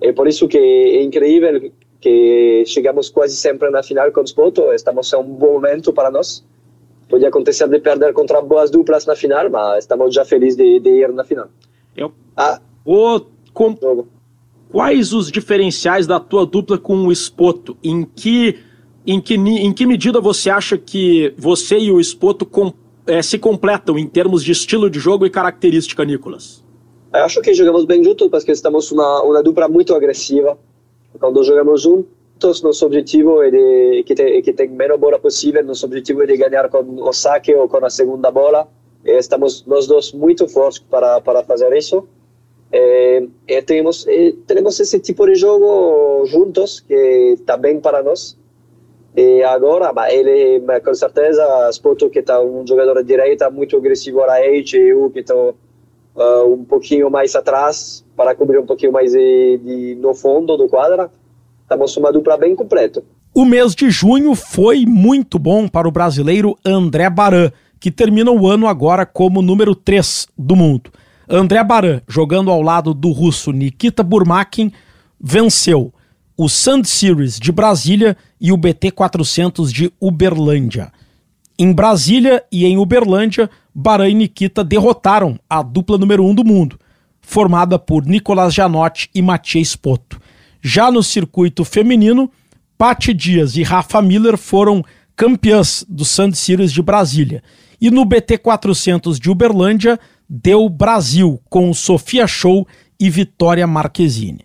É 0.00 0.12
por 0.12 0.26
isso 0.26 0.48
que 0.48 0.58
é 0.58 1.02
incrível 1.02 1.70
que 2.00 2.64
chegamos 2.66 3.08
quase 3.08 3.36
sempre 3.36 3.70
na 3.70 3.82
final 3.82 4.10
com 4.12 4.20
os 4.20 4.32
pontos. 4.32 4.64
Estamos 4.74 5.12
em 5.12 5.16
um 5.16 5.22
bom 5.22 5.54
momento 5.54 5.92
para 5.92 6.10
nós. 6.10 6.44
Pode 7.16 7.24
acontecer 7.24 7.66
de 7.66 7.78
perder 7.78 8.12
contra 8.12 8.42
boas 8.42 8.70
duplas 8.70 9.06
na 9.06 9.16
final, 9.16 9.48
mas 9.48 9.84
estamos 9.84 10.14
já 10.14 10.22
felizes 10.22 10.54
de, 10.54 10.78
de 10.80 10.90
ir 10.90 11.08
na 11.14 11.24
final. 11.24 11.48
Eu, 11.96 12.12
ah, 12.36 12.60
o, 12.84 13.22
com, 13.54 13.74
quais 14.70 15.14
os 15.14 15.32
diferenciais 15.32 16.06
da 16.06 16.20
tua 16.20 16.44
dupla 16.44 16.76
com 16.76 17.06
o 17.06 17.14
Spoto? 17.14 17.74
Em 17.82 18.04
que, 18.04 18.58
em 19.06 19.18
que, 19.18 19.32
em 19.34 19.72
que 19.72 19.86
medida 19.86 20.20
você 20.20 20.50
acha 20.50 20.76
que 20.76 21.32
você 21.38 21.78
e 21.78 21.90
o 21.90 21.98
Spoto 22.04 22.44
com, 22.44 22.70
é, 23.06 23.22
se 23.22 23.38
completam 23.38 23.96
em 23.96 24.06
termos 24.06 24.44
de 24.44 24.52
estilo 24.52 24.90
de 24.90 24.98
jogo 24.98 25.24
e 25.24 25.30
característica, 25.30 26.04
Nicolas? 26.04 26.62
Eu 27.14 27.24
acho 27.24 27.40
que 27.40 27.54
jogamos 27.54 27.86
bem 27.86 28.04
juntos, 28.04 28.28
porque 28.28 28.52
estamos 28.52 28.92
uma, 28.92 29.22
uma 29.22 29.42
dupla 29.42 29.66
muito 29.68 29.94
agressiva 29.94 30.58
quando 31.18 31.42
jogamos 31.42 31.80
juntos, 31.80 32.10
nosso 32.42 32.86
objetivo 32.86 33.42
é 33.42 33.50
de 33.50 34.02
que 34.04 34.14
tem, 34.14 34.42
que 34.42 34.52
tem 34.52 34.68
menos 34.68 34.98
bola 34.98 35.18
possível, 35.18 35.64
nosso 35.64 35.86
objetivo 35.86 36.22
é 36.22 36.26
de 36.26 36.36
ganhar 36.36 36.68
com 36.68 36.84
o 37.00 37.12
saque 37.12 37.54
ou 37.54 37.68
com 37.68 37.84
a 37.84 37.90
segunda 37.90 38.30
bola. 38.30 38.68
E 39.04 39.12
estamos 39.18 39.64
nós 39.66 39.86
dois 39.86 40.12
muito 40.12 40.46
fortes 40.48 40.78
para 40.78 41.20
para 41.20 41.42
fazer 41.44 41.72
isso. 41.76 42.06
E, 42.72 43.28
e 43.46 43.62
temos 43.62 44.06
e 44.06 44.32
temos 44.46 44.78
esse 44.80 44.98
tipo 45.00 45.26
de 45.26 45.34
jogo 45.34 46.26
juntos 46.26 46.80
que 46.80 47.36
está 47.38 47.56
bem 47.56 47.80
para 47.80 48.02
nós. 48.02 48.36
E 49.16 49.42
agora, 49.42 49.90
ele 50.12 50.60
com 50.84 50.94
certeza, 50.94 51.70
Spoto 51.72 52.10
que 52.10 52.18
está 52.18 52.38
um 52.40 52.66
jogador 52.66 52.96
de 52.96 53.04
direita 53.04 53.48
muito 53.48 53.74
agressivo 53.74 54.26
na 54.26 54.44
edge, 54.44 54.76
eu 54.76 55.08
que 55.10 55.20
estou 55.20 55.56
uh, 56.14 56.52
um 56.52 56.64
pouquinho 56.64 57.10
mais 57.10 57.34
atrás 57.34 58.04
para 58.14 58.34
cobrir 58.34 58.58
um 58.58 58.66
pouquinho 58.66 58.92
mais 58.92 59.12
de, 59.12 59.58
de, 59.64 59.94
no 59.94 60.14
fundo 60.14 60.58
do 60.58 60.68
quadra. 60.68 61.10
Estamos 61.66 61.96
uma 61.96 62.12
dupla 62.12 62.36
bem 62.36 62.54
completa. 62.54 63.02
O 63.34 63.44
mês 63.44 63.74
de 63.74 63.90
junho 63.90 64.36
foi 64.36 64.86
muito 64.86 65.36
bom 65.36 65.66
para 65.66 65.88
o 65.88 65.90
brasileiro 65.90 66.56
André 66.64 67.10
Baran, 67.10 67.50
que 67.80 67.90
termina 67.90 68.30
o 68.30 68.46
ano 68.46 68.68
agora 68.68 69.04
como 69.04 69.42
número 69.42 69.74
3 69.74 70.28
do 70.38 70.54
mundo. 70.54 70.92
André 71.28 71.64
Baran, 71.64 72.02
jogando 72.06 72.52
ao 72.52 72.62
lado 72.62 72.94
do 72.94 73.10
russo 73.10 73.50
Nikita 73.50 74.04
Burmakin, 74.04 74.70
venceu 75.20 75.92
o 76.36 76.48
Sand 76.48 76.84
Series 76.84 77.36
de 77.40 77.50
Brasília 77.50 78.16
e 78.40 78.52
o 78.52 78.56
BT 78.56 78.92
400 78.92 79.72
de 79.72 79.92
Uberlândia. 80.00 80.92
Em 81.58 81.72
Brasília 81.72 82.44
e 82.52 82.64
em 82.64 82.78
Uberlândia, 82.78 83.50
Baran 83.74 84.08
e 84.08 84.14
Nikita 84.14 84.62
derrotaram 84.62 85.36
a 85.50 85.62
dupla 85.62 85.98
número 85.98 86.24
1 86.24 86.28
um 86.28 86.34
do 86.34 86.44
mundo, 86.44 86.78
formada 87.20 87.76
por 87.76 88.06
Nicolas 88.06 88.54
Janotti 88.54 89.10
e 89.12 89.20
Mathieu 89.20 89.64
Spoto. 89.64 90.20
Já 90.62 90.90
no 90.90 91.02
circuito 91.02 91.64
feminino, 91.64 92.30
Paty 92.76 93.14
Dias 93.14 93.56
e 93.56 93.62
Rafa 93.62 94.02
Miller 94.02 94.36
foram 94.36 94.84
campeãs 95.14 95.84
do 95.88 96.04
Sand 96.04 96.32
Series 96.32 96.72
de 96.72 96.82
Brasília. 96.82 97.42
E 97.80 97.90
no 97.90 98.04
BT 98.04 98.38
400 98.38 99.18
de 99.18 99.30
Uberlândia, 99.30 99.98
deu 100.28 100.68
Brasil, 100.68 101.40
com 101.48 101.72
Sofia 101.72 102.26
Show 102.26 102.66
e 102.98 103.08
Vitória 103.08 103.66
Marquezine. 103.66 104.44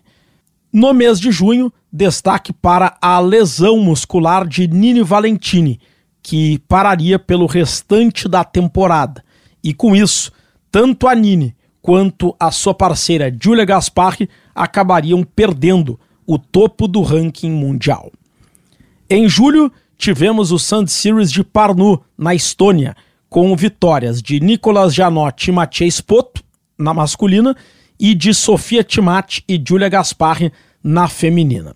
No 0.72 0.94
mês 0.94 1.20
de 1.20 1.30
junho, 1.30 1.72
destaque 1.92 2.52
para 2.52 2.96
a 3.00 3.18
lesão 3.20 3.78
muscular 3.78 4.46
de 4.46 4.66
Nini 4.66 5.02
Valentini, 5.02 5.78
que 6.22 6.58
pararia 6.68 7.18
pelo 7.18 7.46
restante 7.46 8.28
da 8.28 8.44
temporada. 8.44 9.22
E 9.62 9.74
com 9.74 9.94
isso, 9.94 10.32
tanto 10.70 11.06
a 11.06 11.14
Nini 11.14 11.54
quanto 11.82 12.34
a 12.38 12.50
sua 12.50 12.72
parceira 12.72 13.34
Julia 13.38 13.64
Gasparri 13.64 14.30
acabariam 14.54 15.22
perdendo 15.22 15.98
o 16.26 16.38
topo 16.38 16.86
do 16.86 17.02
ranking 17.02 17.50
mundial. 17.50 18.10
Em 19.08 19.28
julho, 19.28 19.70
tivemos 19.96 20.52
o 20.52 20.58
Sand 20.58 20.86
Series 20.86 21.30
de 21.30 21.44
Parnu, 21.44 22.00
na 22.16 22.34
Estônia, 22.34 22.96
com 23.28 23.54
vitórias 23.56 24.22
de 24.22 24.40
Nicolas 24.40 24.94
Janotti 24.94 25.50
e 25.50 25.52
Mathieu 25.52 25.90
Spoto, 25.90 26.42
na 26.78 26.92
masculina, 26.92 27.56
e 27.98 28.14
de 28.14 28.34
Sofia 28.34 28.82
Timati 28.82 29.44
e 29.48 29.62
Julia 29.66 29.88
Gasparri, 29.88 30.52
na 30.82 31.08
feminina. 31.08 31.74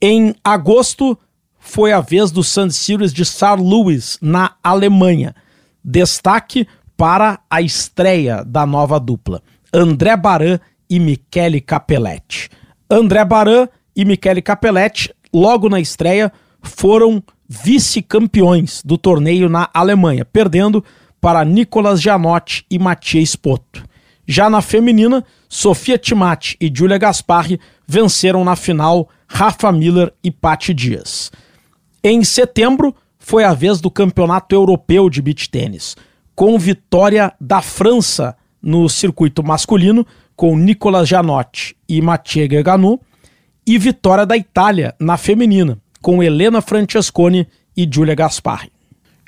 Em 0.00 0.34
agosto, 0.44 1.18
foi 1.58 1.92
a 1.92 2.00
vez 2.00 2.30
do 2.30 2.44
Sand 2.44 2.70
Series 2.70 3.12
de 3.12 3.24
Sar 3.24 3.60
Lewis, 3.60 4.18
na 4.20 4.52
Alemanha. 4.62 5.34
Destaque 5.82 6.66
para 6.96 7.40
a 7.48 7.62
estreia 7.62 8.44
da 8.44 8.66
nova 8.66 8.98
dupla, 8.98 9.42
André 9.72 10.16
Baran 10.16 10.58
e 10.88 10.98
Michele 10.98 11.60
Capelletti. 11.60 12.48
André 12.90 13.24
Baran 13.24 13.68
e 13.94 14.04
Michele 14.04 14.40
Capelletti, 14.40 15.12
logo 15.32 15.68
na 15.68 15.80
estreia, 15.80 16.32
foram 16.62 17.22
vice-campeões 17.48 18.82
do 18.84 18.98
torneio 18.98 19.48
na 19.48 19.68
Alemanha, 19.72 20.24
perdendo 20.24 20.84
para 21.20 21.44
Nicolas 21.44 22.00
Janotti 22.00 22.64
e 22.70 22.78
Mathieu 22.78 23.24
Spoto. 23.24 23.84
Já 24.26 24.50
na 24.50 24.60
feminina, 24.60 25.24
Sofia 25.48 25.96
Timati 25.96 26.56
e 26.60 26.70
Julia 26.72 26.98
Gasparri 26.98 27.58
venceram 27.86 28.44
na 28.44 28.54
final 28.54 29.08
Rafa 29.26 29.72
Miller 29.72 30.12
e 30.22 30.30
Patti 30.30 30.74
Dias. 30.74 31.32
Em 32.04 32.22
setembro, 32.22 32.94
foi 33.18 33.44
a 33.44 33.54
vez 33.54 33.80
do 33.80 33.90
Campeonato 33.90 34.54
Europeu 34.54 35.08
de 35.08 35.20
Beach 35.22 35.48
Tênis, 35.50 35.96
com 36.34 36.58
vitória 36.58 37.32
da 37.40 37.60
França 37.60 38.36
no 38.62 38.88
circuito 38.88 39.42
masculino, 39.42 40.06
com 40.38 40.56
Nicolas 40.56 41.08
Janotti 41.08 41.76
e 41.88 42.00
Mathieu 42.00 42.48
Gaganu, 42.48 43.00
e 43.66 43.76
vitória 43.76 44.24
da 44.24 44.36
Itália 44.36 44.94
na 45.00 45.16
feminina, 45.16 45.76
com 46.00 46.22
Helena 46.22 46.62
Francesconi 46.62 47.44
e 47.76 47.88
Giulia 47.92 48.14
Gasparri. 48.14 48.70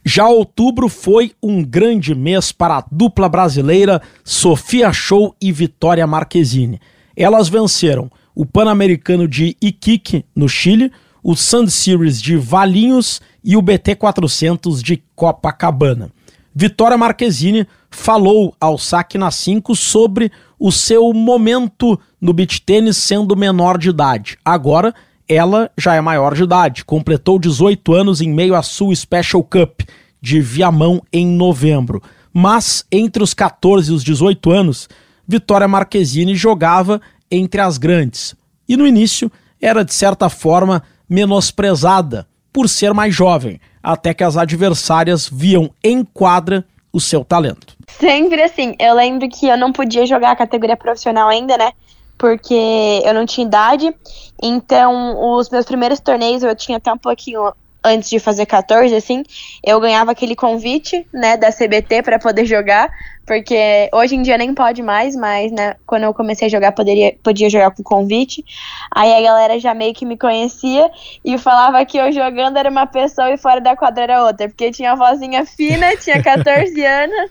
Já 0.06 0.28
outubro 0.28 0.88
foi 0.88 1.32
um 1.42 1.64
grande 1.64 2.14
mês 2.14 2.52
para 2.52 2.78
a 2.78 2.84
dupla 2.92 3.28
brasileira 3.28 4.00
Sofia 4.22 4.92
Show 4.92 5.34
e 5.42 5.50
Vitória 5.50 6.06
Marquezine. 6.06 6.80
Elas 7.16 7.48
venceram 7.48 8.08
o 8.32 8.46
Pan-Americano 8.46 9.26
de 9.26 9.56
Iquique, 9.60 10.24
no 10.34 10.48
Chile, 10.48 10.92
o 11.24 11.34
Sand 11.34 11.66
Series 11.70 12.22
de 12.22 12.36
Valinhos 12.36 13.20
e 13.42 13.56
o 13.56 13.62
BT 13.62 13.96
400 13.96 14.80
de 14.80 15.02
Copacabana. 15.16 16.12
Vitória 16.54 16.96
Marquezine 16.96 17.66
falou 17.90 18.54
ao 18.60 18.78
Saque 18.78 19.18
na 19.18 19.30
5 19.30 19.74
sobre 19.74 20.30
o 20.60 20.70
seu 20.70 21.14
momento 21.14 21.98
no 22.20 22.34
beach 22.34 22.60
tênis 22.60 22.98
sendo 22.98 23.34
menor 23.34 23.78
de 23.78 23.88
idade. 23.88 24.36
Agora 24.44 24.94
ela 25.26 25.70
já 25.78 25.94
é 25.94 26.00
maior 26.02 26.34
de 26.34 26.42
idade, 26.42 26.84
completou 26.84 27.38
18 27.38 27.94
anos 27.94 28.20
em 28.20 28.30
meio 28.30 28.54
à 28.54 28.62
Sul 28.62 28.94
Special 28.94 29.42
Cup 29.42 29.80
de 30.20 30.40
Viamão 30.40 31.00
em 31.10 31.26
novembro. 31.26 32.02
Mas 32.30 32.84
entre 32.92 33.22
os 33.22 33.32
14 33.32 33.90
e 33.90 33.94
os 33.94 34.04
18 34.04 34.50
anos, 34.50 34.88
Vitória 35.26 35.66
Marquezine 35.66 36.34
jogava 36.34 37.00
entre 37.30 37.60
as 37.60 37.78
grandes. 37.78 38.34
E 38.68 38.76
no 38.76 38.86
início 38.86 39.32
era 39.60 39.84
de 39.84 39.94
certa 39.94 40.28
forma 40.28 40.82
menosprezada 41.08 42.26
por 42.52 42.68
ser 42.68 42.92
mais 42.92 43.14
jovem, 43.14 43.60
até 43.82 44.12
que 44.12 44.24
as 44.24 44.36
adversárias 44.36 45.28
viam 45.32 45.70
em 45.82 46.04
quadra 46.04 46.66
o 46.92 47.00
seu 47.00 47.24
talento. 47.24 47.76
Sempre 47.88 48.42
assim. 48.42 48.74
Eu 48.78 48.94
lembro 48.94 49.28
que 49.28 49.46
eu 49.46 49.56
não 49.56 49.72
podia 49.72 50.06
jogar 50.06 50.32
a 50.32 50.36
categoria 50.36 50.76
profissional 50.76 51.28
ainda, 51.28 51.56
né? 51.56 51.72
Porque 52.18 53.02
eu 53.04 53.14
não 53.14 53.24
tinha 53.24 53.46
idade. 53.46 53.94
Então, 54.42 55.36
os 55.36 55.48
meus 55.50 55.64
primeiros 55.64 56.00
torneios 56.00 56.42
eu 56.42 56.54
tinha 56.54 56.78
até 56.78 56.92
um 56.92 56.98
pouquinho 56.98 57.52
antes 57.84 58.10
de 58.10 58.18
fazer 58.18 58.46
14, 58.46 58.94
assim, 58.94 59.22
eu 59.64 59.80
ganhava 59.80 60.12
aquele 60.12 60.36
convite, 60.36 61.06
né, 61.12 61.36
da 61.36 61.50
CBT 61.50 62.02
para 62.02 62.18
poder 62.18 62.44
jogar, 62.44 62.90
porque 63.26 63.88
hoje 63.92 64.16
em 64.16 64.22
dia 64.22 64.36
nem 64.36 64.54
pode 64.54 64.82
mais, 64.82 65.14
mas, 65.16 65.52
né, 65.52 65.76
quando 65.86 66.02
eu 66.04 66.12
comecei 66.12 66.46
a 66.46 66.50
jogar, 66.50 66.72
poderia, 66.72 67.14
podia 67.22 67.48
jogar 67.48 67.70
com 67.70 67.82
convite. 67.82 68.44
Aí 68.90 69.12
a 69.14 69.22
galera 69.22 69.58
já 69.58 69.72
meio 69.72 69.94
que 69.94 70.04
me 70.04 70.16
conhecia 70.16 70.90
e 71.24 71.38
falava 71.38 71.84
que 71.84 71.96
eu 71.96 72.10
jogando 72.12 72.56
era 72.56 72.68
uma 72.68 72.86
pessoa 72.86 73.30
e 73.30 73.38
fora 73.38 73.60
da 73.60 73.76
quadra 73.76 74.02
era 74.04 74.24
outra, 74.24 74.48
porque 74.48 74.70
tinha 74.70 74.92
a 74.92 74.96
vozinha 74.96 75.46
fina, 75.46 75.96
tinha 75.96 76.22
14 76.22 76.74
anos, 76.84 77.30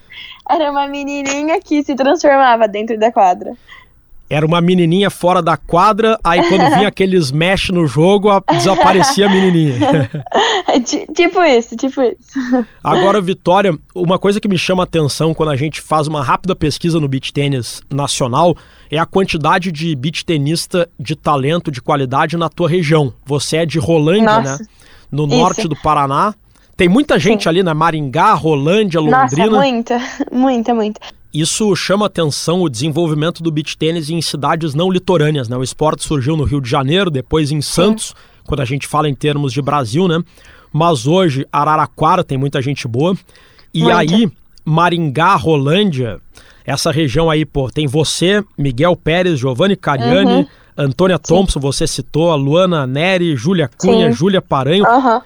era 0.49 0.71
uma 0.71 0.87
menininha 0.87 1.59
que 1.59 1.83
se 1.83 1.95
transformava 1.95 2.67
dentro 2.67 2.97
da 2.97 3.11
quadra 3.11 3.55
era 4.29 4.45
uma 4.45 4.61
menininha 4.61 5.09
fora 5.09 5.41
da 5.41 5.57
quadra, 5.57 6.19
aí 6.23 6.47
quando 6.47 6.69
vinha 6.75 6.87
aquele 6.89 7.17
smash 7.17 7.69
no 7.69 7.87
jogo, 7.87 8.29
a, 8.29 8.41
desaparecia 8.51 9.25
a 9.25 9.29
menininha. 9.29 10.09
tipo 11.15 11.41
isso, 11.43 11.75
tipo 11.75 12.01
isso. 12.01 12.65
Agora, 12.83 13.19
Vitória, 13.29 13.77
uma 13.95 14.19
coisa 14.19 14.39
que 14.39 14.47
me 14.47 14.57
chama 14.57 14.83
a 14.83 14.85
atenção 14.85 15.33
quando 15.33 15.49
a 15.49 15.55
gente 15.55 15.81
faz 15.81 16.07
uma 16.07 16.23
rápida 16.23 16.55
pesquisa 16.55 16.99
no 16.99 17.07
beach 17.07 17.33
tênis 17.33 17.81
nacional 17.89 18.55
é 18.91 18.99
a 18.99 19.05
quantidade 19.05 19.71
de 19.71 19.95
beach 19.95 20.23
tenista 20.23 20.87
de 20.99 21.15
talento, 21.15 21.71
de 21.71 21.81
qualidade 21.81 22.37
na 22.37 22.49
tua 22.49 22.69
região. 22.69 23.11
Você 23.25 23.57
é 23.57 23.65
de 23.65 23.79
Rolândia, 23.79 24.41
né? 24.41 24.49
Nossa, 24.49 24.63
né? 24.63 24.69
No 25.11 25.25
isso. 25.25 25.35
norte 25.35 25.67
do 25.67 25.75
Paraná. 25.75 26.35
Tem 26.77 26.87
muita 26.87 27.19
gente 27.19 27.43
Sim. 27.43 27.49
ali 27.49 27.63
na 27.63 27.73
Maringá, 27.73 28.33
Rolândia, 28.33 29.01
Londrina. 29.01 29.47
Nossa, 29.47 29.59
muita, 29.59 30.01
muita, 30.31 30.73
muita. 30.73 31.01
Isso 31.33 31.75
chama 31.75 32.07
atenção 32.07 32.61
o 32.61 32.69
desenvolvimento 32.69 33.43
do 33.43 33.51
beach 33.51 33.77
tênis 33.77 34.09
em 34.09 34.21
cidades 34.21 34.73
não 34.73 34.89
litorâneas, 34.89 35.47
né? 35.47 35.55
O 35.55 35.63
esporte 35.63 36.03
surgiu 36.03 36.35
no 36.35 36.43
Rio 36.43 36.59
de 36.59 36.69
Janeiro, 36.69 37.11
depois 37.11 37.51
em 37.51 37.61
Santos, 37.61 38.15
quando 38.45 38.61
a 38.61 38.65
gente 38.65 38.87
fala 38.87 39.07
em 39.07 39.13
termos 39.13 39.53
de 39.53 39.61
Brasil, 39.61 40.07
né? 40.07 40.23
Mas 40.73 41.05
hoje 41.05 41.45
Araraquara 41.51 42.23
tem 42.23 42.37
muita 42.37 42.61
gente 42.61 42.87
boa. 42.87 43.15
E 43.71 43.91
aí 43.91 44.31
Maringá, 44.65 45.35
Rolândia, 45.35 46.19
essa 46.65 46.91
região 46.91 47.29
aí, 47.29 47.45
pô, 47.45 47.69
tem 47.69 47.87
você, 47.87 48.43
Miguel 48.57 48.95
Pérez, 48.95 49.39
Giovanni 49.39 49.75
Cariani, 49.75 50.31
uhum. 50.31 50.47
Antônia 50.77 51.19
Thompson, 51.19 51.59
Sim. 51.59 51.65
você 51.65 51.87
citou, 51.87 52.31
a 52.31 52.35
Luana 52.35 52.87
Neri, 52.87 53.35
Júlia 53.35 53.69
Cunha, 53.77 54.11
Júlia 54.11 54.41
Paranho. 54.41 54.85
Uhum. 54.85 55.21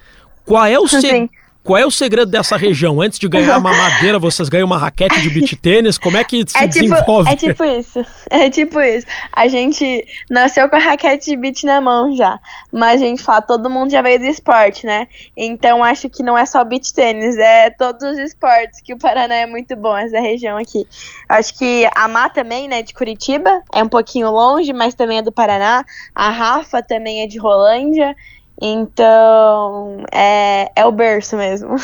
Qual 0.46 0.66
é 0.66 0.80
o 0.80 0.88
segredo? 0.88 1.30
Qual 1.64 1.78
é 1.78 1.86
o 1.86 1.92
segredo 1.92 2.30
dessa 2.30 2.58
região? 2.58 3.02
Antes 3.02 3.18
de 3.18 3.28
ganhar 3.30 3.58
uma 3.58 3.74
madeira, 3.74 4.20
vocês 4.20 4.50
ganham 4.50 4.66
uma 4.66 4.78
raquete 4.78 5.22
de 5.22 5.30
beach 5.30 5.56
tênis? 5.56 5.98
Como 5.98 6.18
é 6.18 6.24
que 6.24 6.44
se 6.46 6.58
é 6.58 6.68
tipo, 6.68 6.90
desenvolve? 6.90 7.32
É 7.32 7.36
tipo 7.38 7.64
isso. 7.64 8.06
É 8.30 8.50
tipo 8.50 8.82
isso. 8.82 9.06
A 9.32 9.48
gente 9.48 10.06
nasceu 10.30 10.68
com 10.68 10.76
a 10.76 10.80
raquete 10.80 11.30
de 11.30 11.38
beach 11.38 11.66
na 11.66 11.80
mão 11.80 12.16
já. 12.16 12.40
Mas 12.72 13.02
a 13.02 13.06
gente 13.06 13.22
fala, 13.22 13.42
todo 13.42 13.70
mundo 13.70 13.92
já 13.92 14.02
veio 14.02 14.20
do 14.20 14.26
esporte, 14.26 14.86
né? 14.86 15.08
Então 15.38 15.84
acho 15.84 16.10
que 16.10 16.24
não 16.24 16.38
é 16.38 16.46
só 16.46 16.64
beach 16.64 16.94
tênis, 16.94 17.38
é 17.38 17.70
todos 17.70 18.02
os 18.04 18.18
esportes, 18.18 18.82
que 18.82 18.94
o 18.94 18.98
Paraná 18.98 19.36
é 19.36 19.46
muito 19.46 19.76
bom, 19.76 19.96
essa 19.96 20.20
região 20.20 20.58
aqui. 20.58 20.86
Acho 21.30 21.58
que 21.58 21.88
a 21.96 22.08
Má 22.08 22.28
também, 22.28 22.68
né, 22.68 22.82
de 22.82 22.94
Curitiba, 22.94 23.62
é 23.72 23.84
um 23.84 23.90
pouquinho 23.90 24.32
longe, 24.32 24.74
mas 24.74 24.96
também 24.96 25.20
é 25.20 25.22
do 25.22 25.32
Paraná. 25.32 25.86
A 26.16 26.30
Rafa 26.30 26.82
também 26.82 27.22
é 27.22 27.28
de 27.28 27.38
Rolândia. 27.38 28.16
Então, 28.62 30.04
é, 30.12 30.72
é 30.76 30.86
o 30.86 30.92
berço 30.92 31.36
mesmo. 31.36 31.76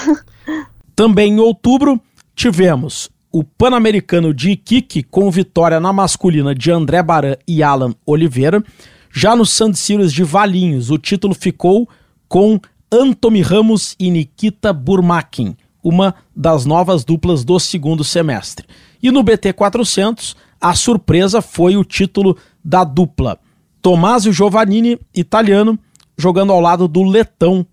Também 0.96 1.34
em 1.34 1.40
outubro, 1.40 2.00
tivemos 2.36 3.10
o 3.32 3.44
Pan-Americano 3.44 4.34
de 4.34 4.52
Iquique 4.52 5.04
com 5.04 5.30
vitória 5.30 5.80
na 5.80 5.94
masculina 5.94 6.54
de 6.56 6.72
André 6.72 7.02
Baran 7.04 7.36
e 7.48 7.62
Alan 7.62 7.94
Oliveira. 8.06 8.64
Já 9.12 9.36
no 9.36 9.46
Sand 9.46 9.74
Series 9.74 10.12
de 10.12 10.24
Valinhos, 10.24 10.90
o 10.90 10.98
título 10.98 11.34
ficou 11.34 11.88
com 12.28 12.60
Antomi 12.92 13.42
Ramos 13.42 13.96
e 14.00 14.10
Nikita 14.10 14.74
Burmakin, 14.74 15.56
uma 15.84 16.16
das 16.36 16.66
novas 16.66 17.04
duplas 17.04 17.44
do 17.44 17.60
segundo 17.60 18.04
semestre. 18.04 18.66
E 19.02 19.12
no 19.12 19.24
BT 19.24 19.54
400, 19.54 20.36
a 20.60 20.74
surpresa 20.74 21.42
foi 21.42 21.78
o 21.78 21.84
título 21.84 22.36
da 22.64 22.84
dupla 22.84 23.40
Tomásio 23.82 24.34
Giovannini, 24.34 25.00
italiano, 25.16 25.80
jogando 26.20 26.52
ao 26.52 26.60
lado 26.60 26.86
do 26.86 27.02
letão 27.02 27.66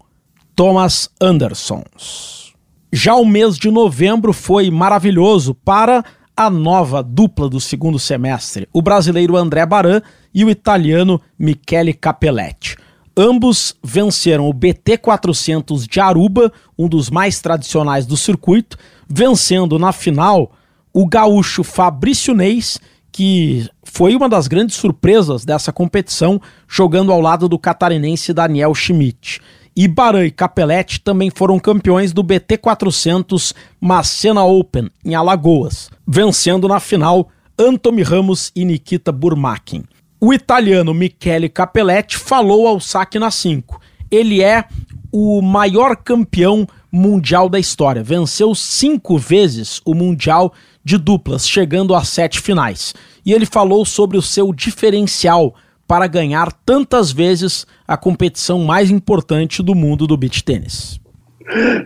Thomas 0.55 1.11
Andersons. 1.21 2.55
Já 2.93 3.17
o 3.17 3.27
mês 3.27 3.59
de 3.59 3.73
novembro 3.73 4.33
foi 4.33 4.71
maravilhoso 4.71 5.53
para 5.53 6.05
a 6.37 6.49
nova 6.49 7.03
dupla 7.03 7.49
do 7.49 7.61
segundo 7.61 7.99
semestre, 7.99 8.69
o 8.73 8.81
brasileiro 8.81 9.37
André 9.37 9.67
Baran 9.67 10.01
e 10.33 10.45
o 10.45 10.51
italiano 10.51 11.21
Michele 11.37 11.93
Capelletti. 11.93 12.77
Ambos 13.17 13.75
venceram 13.83 14.49
o 14.49 14.53
BT 14.53 14.99
400 14.99 15.85
de 15.85 15.99
Aruba, 15.99 16.53
um 16.79 16.89
dos 16.89 17.11
mais 17.11 17.41
tradicionais 17.41 18.07
do 18.07 18.17
circuito, 18.17 18.79
vencendo 19.09 19.77
na 19.77 19.91
final 19.91 20.53
o 20.93 21.05
gaúcho 21.05 21.65
Fabrício 21.65 22.33
Neis, 22.33 22.79
que 23.17 23.67
foi 23.83 24.15
uma 24.15 24.29
das 24.29 24.47
grandes 24.47 24.77
surpresas 24.77 25.43
dessa 25.43 25.73
competição, 25.73 26.39
jogando 26.69 27.11
ao 27.11 27.19
lado 27.19 27.49
do 27.49 27.59
catarinense 27.59 28.31
Daniel 28.35 28.75
Schmidt. 28.75 29.41
E 29.75 29.89
Baran 29.89 30.27
e 30.27 30.31
Capelletti 30.31 31.01
também 31.01 31.31
foram 31.31 31.59
campeões 31.59 32.13
do 32.13 32.23
BT 32.23 32.59
400 32.59 33.55
Macena 33.81 34.45
Open, 34.45 34.91
em 35.03 35.15
Alagoas, 35.15 35.89
vencendo 36.07 36.69
na 36.69 36.79
final 36.79 37.31
Anthony 37.59 38.03
Ramos 38.03 38.53
e 38.55 38.67
Nikita 38.67 39.11
Burmakin. 39.11 39.85
O 40.21 40.35
italiano 40.35 40.93
Michele 40.93 41.49
Capelletti 41.49 42.19
falou 42.19 42.69
ao 42.69 42.79
saque 42.81 43.19
na 43.19 43.31
5. 43.31 43.81
Ele 44.11 44.43
é 44.43 44.67
o 45.11 45.41
maior 45.41 45.97
campeão 45.97 46.69
mundial 46.97 47.49
da 47.49 47.59
história. 47.59 48.03
Venceu 48.03 48.55
cinco 48.55 49.19
vezes 49.19 49.81
o 49.85 49.95
Mundial 49.95 50.53
de 50.83 50.97
duplas, 50.97 51.49
chegando 51.49 51.95
a 51.95 52.03
sete 52.03 52.41
finais. 52.41 52.95
E 53.25 53.33
ele 53.33 53.47
falou 53.47 53.85
sobre 53.85 54.17
o 54.17 54.23
seu 54.23 54.53
diferencial 54.53 55.55
para 55.87 56.07
ganhar 56.07 56.53
tantas 56.65 57.13
vezes 57.13 57.67
a 57.87 57.97
competição 57.97 58.65
mais 58.65 58.91
importante 58.91 59.63
do 59.63 59.75
mundo 59.75 60.07
do 60.07 60.17
beach 60.17 60.43
tênis. 60.43 61.01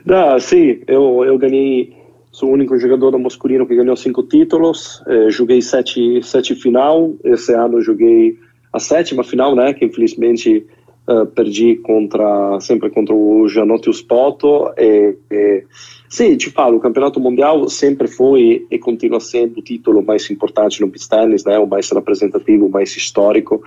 Ah, 0.09 0.39
sim, 0.39 0.81
eu, 0.87 1.23
eu 1.25 1.37
ganhei, 1.37 1.93
sou 2.33 2.49
o 2.49 2.53
único 2.53 2.79
jogador 2.79 3.19
masculino 3.19 3.67
que 3.67 3.77
ganhou 3.77 3.97
cinco 3.97 4.23
títulos, 4.23 5.03
eh, 5.07 5.29
joguei 5.29 5.61
sete, 5.61 6.23
sete 6.23 6.55
final, 6.55 7.15
esse 7.23 7.53
ano 7.53 7.83
joguei 7.83 8.39
a 8.73 8.79
sétima 8.79 9.23
final, 9.23 9.55
né, 9.55 9.75
que 9.75 9.85
infelizmente 9.85 10.65
uh, 11.09 11.27
perdi 11.27 11.77
contra, 11.77 12.59
sempre 12.61 12.91
contra 12.91 13.15
o 13.15 13.49
Gianotti 13.49 13.93
Spoto 13.93 14.73
e, 14.77 15.17
e 15.31 15.65
Sim, 16.11 16.37
te 16.37 16.51
falo, 16.51 16.77
o 16.77 16.81
campeonato 16.81 17.21
mundial 17.21 17.69
sempre 17.69 18.09
foi 18.09 18.67
e 18.69 18.79
continua 18.81 19.21
sendo 19.21 19.61
o 19.61 19.63
título 19.63 20.03
mais 20.03 20.29
importante 20.29 20.81
no 20.81 20.89
beach 20.89 21.09
tennis, 21.09 21.45
né, 21.45 21.57
o 21.57 21.69
mais 21.69 21.89
representativo, 21.89 22.67
o 22.67 22.69
mais 22.69 22.97
histórico. 22.97 23.63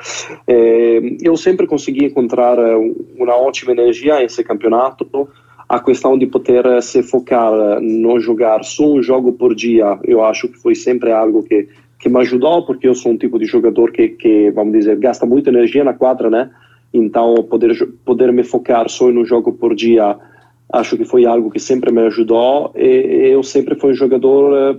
É, 0.45 0.99
eu 1.21 1.37
sempre 1.37 1.65
consegui 1.65 2.03
encontrar 2.03 2.57
uma 3.17 3.37
ótima 3.37 3.71
energia 3.71 4.19
nesse 4.19 4.43
campeonato. 4.43 5.29
A 5.69 5.79
questão 5.79 6.17
de 6.17 6.27
poder 6.27 6.83
se 6.83 7.01
focar 7.01 7.79
no 7.79 8.19
jogar 8.19 8.61
só 8.65 8.91
um 8.91 9.01
jogo 9.01 9.31
por 9.31 9.55
dia, 9.55 9.97
eu 10.03 10.21
acho 10.21 10.49
que 10.49 10.57
foi 10.57 10.75
sempre 10.75 11.13
algo 11.13 11.43
que 11.43 11.69
que 11.97 12.09
me 12.09 12.19
ajudou, 12.19 12.65
porque 12.65 12.85
eu 12.85 12.93
sou 12.93 13.13
um 13.13 13.17
tipo 13.17 13.39
de 13.39 13.45
jogador 13.45 13.89
que, 13.89 14.09
que 14.09 14.51
vamos 14.51 14.73
dizer, 14.73 14.99
gasta 14.99 15.25
muita 15.25 15.49
energia 15.49 15.85
na 15.85 15.93
quadra, 15.93 16.29
né? 16.29 16.51
Então, 16.93 17.35
poder, 17.49 17.89
poder 18.05 18.31
me 18.31 18.43
focar 18.43 18.87
só 18.89 19.07
um 19.07 19.25
jogo 19.25 19.53
por 19.53 19.73
dia 19.73 20.17
acho 20.73 20.97
que 20.97 21.05
foi 21.05 21.25
algo 21.25 21.51
que 21.51 21.59
sempre 21.59 21.91
me 21.91 22.01
ajudou 22.01 22.71
e 22.75 23.29
eu 23.31 23.43
sempre 23.43 23.75
fui 23.75 23.91
um 23.91 23.95
jogador 23.95 24.53
eh, 24.55 24.77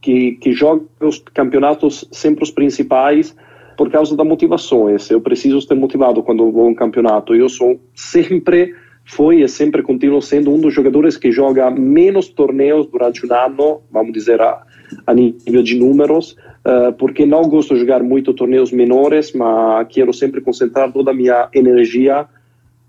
que, 0.00 0.32
que 0.32 0.52
joga 0.52 0.84
os 1.00 1.18
campeonatos 1.18 2.08
sempre 2.12 2.44
os 2.44 2.52
principais 2.52 3.34
por 3.76 3.90
causa 3.90 4.16
da 4.16 4.24
motivação. 4.24 4.86
Eu 4.88 5.20
preciso 5.20 5.58
estar 5.58 5.74
motivado 5.74 6.22
quando 6.22 6.50
vou 6.52 6.66
a 6.66 6.68
um 6.68 6.74
campeonato. 6.74 7.34
Eu 7.34 7.48
sou 7.48 7.80
sempre 7.94 8.74
foi 9.04 9.42
e 9.42 9.48
sempre 9.48 9.82
continuo 9.82 10.22
sendo 10.22 10.52
um 10.52 10.60
dos 10.60 10.72
jogadores 10.72 11.16
que 11.16 11.32
joga 11.32 11.70
menos 11.70 12.28
torneios 12.28 12.86
durante 12.86 13.26
um 13.26 13.34
ano, 13.34 13.80
vamos 13.90 14.12
dizer 14.12 14.40
a, 14.40 14.62
a 15.06 15.14
nível 15.14 15.62
de 15.62 15.76
números, 15.76 16.36
porque 16.98 17.24
não 17.24 17.42
gosto 17.42 17.74
de 17.74 17.80
jogar 17.80 18.02
muito 18.02 18.34
torneios 18.34 18.70
menores, 18.72 19.32
mas 19.32 19.86
quero 19.88 20.12
sempre 20.12 20.40
concentrar 20.40 20.92
toda 20.92 21.10
a 21.10 21.14
minha 21.14 21.48
energia 21.54 22.26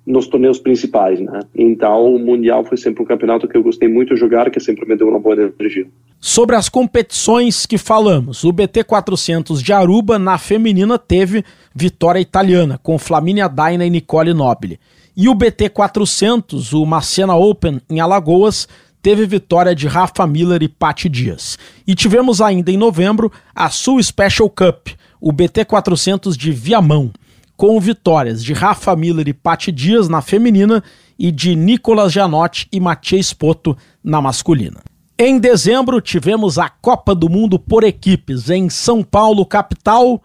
nos 0.06 0.28
torneios 0.28 0.58
principais, 0.58 1.20
né? 1.20 1.42
Então, 1.56 2.16
o 2.16 2.20
Mundial 2.20 2.66
foi 2.66 2.78
sempre 2.78 3.04
um 3.04 3.06
campeonato 3.06 3.48
que 3.48 3.56
eu 3.56 3.62
gostei 3.62 3.88
muito 3.88 4.16
de 4.16 4.20
jogar, 4.20 4.50
que 4.50 4.60
sempre 4.60 4.88
me 4.88 4.96
deu 4.96 5.08
uma 5.08 5.20
boa 5.20 5.36
energia. 5.36 5.86
Sobre 6.20 6.56
as 6.56 6.68
competições 6.68 7.66
que 7.66 7.78
falamos, 7.78 8.44
o 8.44 8.52
BT 8.52 8.84
400 8.86 9.62
de 9.62 9.72
Aruba 9.72 10.18
na 10.18 10.38
feminina 10.40 10.98
teve 10.98 11.44
vitória 11.76 12.20
italiana 12.20 12.80
com 12.82 12.98
Flaminia 12.98 13.48
Daina 13.48 13.86
e 13.86 13.90
Nicole 13.90 14.34
Nobile. 14.34 14.80
E 15.16 15.30
o 15.30 15.36
BT 15.36 15.70
400, 15.70 16.74
o 16.74 16.86
Macena 16.86 17.36
Open 17.36 17.80
em 17.90 18.00
Alagoas, 18.00 18.68
teve 19.02 19.26
vitória 19.26 19.76
de 19.76 19.88
Rafa 19.88 20.26
Miller 20.28 20.62
e 20.64 20.68
Patti 20.68 21.10
Dias. 21.10 21.58
E 21.86 21.96
tivemos 21.96 22.42
ainda 22.42 22.72
em 22.72 22.78
novembro 22.78 23.32
a 23.54 23.70
Sul 23.70 24.02
Special 24.02 24.50
Cup, 24.50 24.90
o 25.20 25.32
BT 25.32 25.66
400 25.66 26.38
de 26.38 26.52
Viamão 26.52 27.12
com 27.60 27.78
vitórias 27.78 28.42
de 28.42 28.54
Rafa 28.54 28.96
Miller 28.96 29.28
e 29.28 29.34
Pati 29.34 29.70
Dias 29.70 30.08
na 30.08 30.22
feminina 30.22 30.82
e 31.20 31.30
de 31.30 31.58
Nicolas 31.58 32.14
Janotti 32.14 32.66
e 32.72 32.80
Matias 32.80 33.34
Poto 33.34 33.76
na 34.02 34.22
masculina. 34.22 34.80
Em 35.18 35.38
dezembro, 35.38 36.00
tivemos 36.00 36.58
a 36.58 36.70
Copa 36.70 37.14
do 37.14 37.28
Mundo 37.28 37.60
por 37.60 37.84
equipes 37.84 38.50
em 38.50 38.70
São 38.70 39.04
Paulo, 39.04 39.46
capital, 39.46 40.24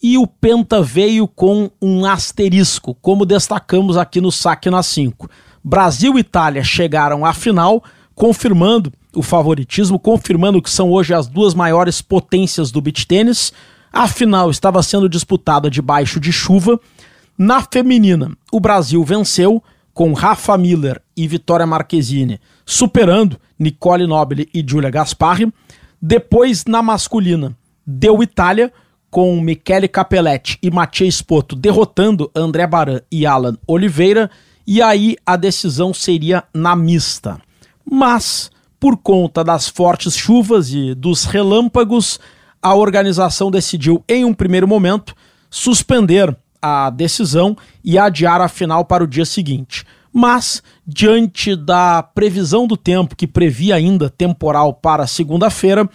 e 0.00 0.16
o 0.16 0.28
Penta 0.28 0.80
veio 0.80 1.26
com 1.26 1.68
um 1.82 2.06
asterisco, 2.06 2.96
como 3.02 3.26
destacamos 3.26 3.96
aqui 3.96 4.20
no 4.20 4.30
Saque 4.30 4.70
na 4.70 4.84
5. 4.84 5.28
Brasil 5.64 6.16
e 6.16 6.20
Itália 6.20 6.62
chegaram 6.62 7.26
à 7.26 7.32
final, 7.32 7.82
confirmando 8.16 8.90
o 9.14 9.22
favoritismo, 9.22 9.98
confirmando 9.98 10.60
que 10.60 10.70
são 10.70 10.90
hoje 10.90 11.12
as 11.14 11.28
duas 11.28 11.54
maiores 11.54 12.00
potências 12.00 12.72
do 12.72 12.80
beach 12.80 13.06
tênis. 13.06 13.52
A 13.92 14.08
final 14.08 14.50
estava 14.50 14.82
sendo 14.82 15.08
disputada 15.08 15.70
debaixo 15.70 16.18
de 16.18 16.32
chuva. 16.32 16.80
Na 17.38 17.62
feminina, 17.62 18.32
o 18.50 18.58
Brasil 18.58 19.04
venceu 19.04 19.62
com 19.92 20.14
Rafa 20.14 20.56
Miller 20.56 21.00
e 21.14 21.28
Vitória 21.28 21.66
Marquezine 21.66 22.40
superando 22.64 23.38
Nicole 23.58 24.06
Nobile 24.06 24.48
e 24.52 24.64
Giulia 24.66 24.90
Gasparri. 24.90 25.52
Depois, 26.00 26.64
na 26.64 26.82
masculina, 26.82 27.56
deu 27.86 28.22
Itália 28.22 28.72
com 29.10 29.38
Michele 29.40 29.88
Capelletti 29.88 30.58
e 30.62 30.70
Mathieu 30.70 31.10
Spoto 31.10 31.54
derrotando 31.54 32.30
André 32.34 32.66
Baran 32.66 33.00
e 33.10 33.26
Alan 33.26 33.56
Oliveira. 33.66 34.30
E 34.66 34.80
aí 34.80 35.16
a 35.24 35.36
decisão 35.36 35.92
seria 35.92 36.44
na 36.52 36.74
mista. 36.74 37.40
Mas, 37.88 38.50
por 38.80 38.96
conta 38.96 39.44
das 39.44 39.68
fortes 39.68 40.16
chuvas 40.16 40.70
e 40.72 40.94
dos 40.94 41.24
relâmpagos, 41.24 42.18
a 42.60 42.74
organização 42.74 43.50
decidiu, 43.50 44.02
em 44.08 44.24
um 44.24 44.34
primeiro 44.34 44.66
momento, 44.66 45.14
suspender 45.48 46.36
a 46.60 46.90
decisão 46.90 47.56
e 47.84 47.96
adiar 47.96 48.40
a 48.40 48.48
final 48.48 48.84
para 48.84 49.04
o 49.04 49.06
dia 49.06 49.24
seguinte. 49.24 49.84
Mas, 50.12 50.62
diante 50.86 51.54
da 51.54 52.02
previsão 52.02 52.66
do 52.66 52.76
tempo, 52.76 53.14
que 53.14 53.26
previa 53.26 53.76
ainda 53.76 54.10
temporal 54.10 54.72
para 54.74 55.06
segunda-feira, 55.06 55.88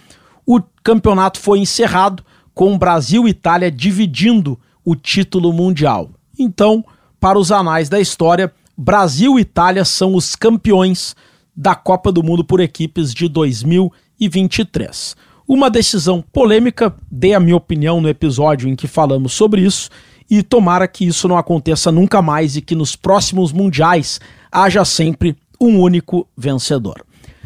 o 0.45 0.61
campeonato 0.83 1.39
foi 1.39 1.59
encerrado 1.59 2.23
com 2.53 2.77
Brasil 2.77 3.27
e 3.27 3.31
Itália 3.31 3.71
dividindo 3.71 4.59
o 4.85 4.95
título 4.95 5.51
mundial. 5.51 6.09
Então, 6.37 6.85
para 7.19 7.37
os 7.37 7.51
anais 7.51 7.89
da 7.89 7.99
história, 7.99 8.53
Brasil 8.77 9.37
e 9.37 9.41
Itália 9.41 9.83
são 9.83 10.15
os 10.15 10.35
campeões 10.35 11.15
da 11.61 11.75
Copa 11.75 12.11
do 12.11 12.23
Mundo 12.23 12.43
por 12.43 12.59
equipes 12.59 13.13
de 13.13 13.27
2023. 13.27 15.15
Uma 15.47 15.69
decisão 15.69 16.19
polêmica, 16.33 16.91
dei 17.11 17.35
a 17.35 17.39
minha 17.39 17.55
opinião 17.55 18.01
no 18.01 18.09
episódio 18.09 18.67
em 18.67 18.75
que 18.75 18.87
falamos 18.87 19.33
sobre 19.33 19.61
isso, 19.61 19.91
e 20.27 20.41
tomara 20.41 20.87
que 20.87 21.05
isso 21.05 21.27
não 21.27 21.37
aconteça 21.37 21.91
nunca 21.91 22.19
mais 22.19 22.55
e 22.55 22.61
que 22.61 22.73
nos 22.73 22.95
próximos 22.95 23.51
mundiais 23.51 24.19
haja 24.51 24.83
sempre 24.83 25.37
um 25.59 25.79
único 25.79 26.27
vencedor. 26.35 27.05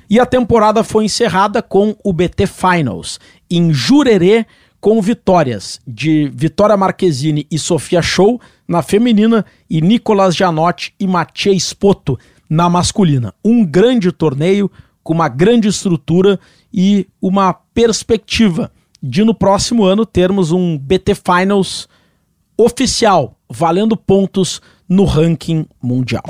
E 0.10 0.17
a 0.17 0.25
temporada 0.25 0.82
foi 0.82 1.04
encerrada 1.04 1.62
com 1.62 1.93
o 2.01 2.13
BT 2.13 2.47
Finals, 2.47 3.19
em 3.51 3.73
Jurerê, 3.73 4.45
com 4.80 5.01
vitórias 5.01 5.82
de 5.86 6.32
Vitória 6.34 6.78
Marquezine 6.78 7.45
e 7.51 7.60
Sofia 7.60 8.01
Show 8.01 8.39
na 8.65 8.82
feminina 8.82 9.45
e 9.69 9.82
Nicolas 9.82 10.36
Janotti 10.36 10.93
e 10.97 11.06
Mathieu 11.06 11.54
Spoto 11.60 12.17
na 12.49 12.69
masculina. 12.69 13.34
Um 13.43 13.65
grande 13.65 14.12
torneio 14.12 14.69
com 15.03 15.13
uma 15.13 15.27
grande 15.27 15.67
estrutura 15.67 16.39
e 16.73 17.08
uma 17.21 17.53
perspectiva 17.53 18.71
de 19.01 19.23
no 19.23 19.36
próximo 19.36 19.86
ano 19.86 20.05
termos 20.05 20.51
um 20.51 20.77
BT 20.77 21.13
Finals 21.15 21.88
oficial, 22.58 23.38
valendo 23.49 23.95
pontos 23.95 24.62
no 24.89 25.05
ranking 25.05 25.65
mundial. 25.81 26.23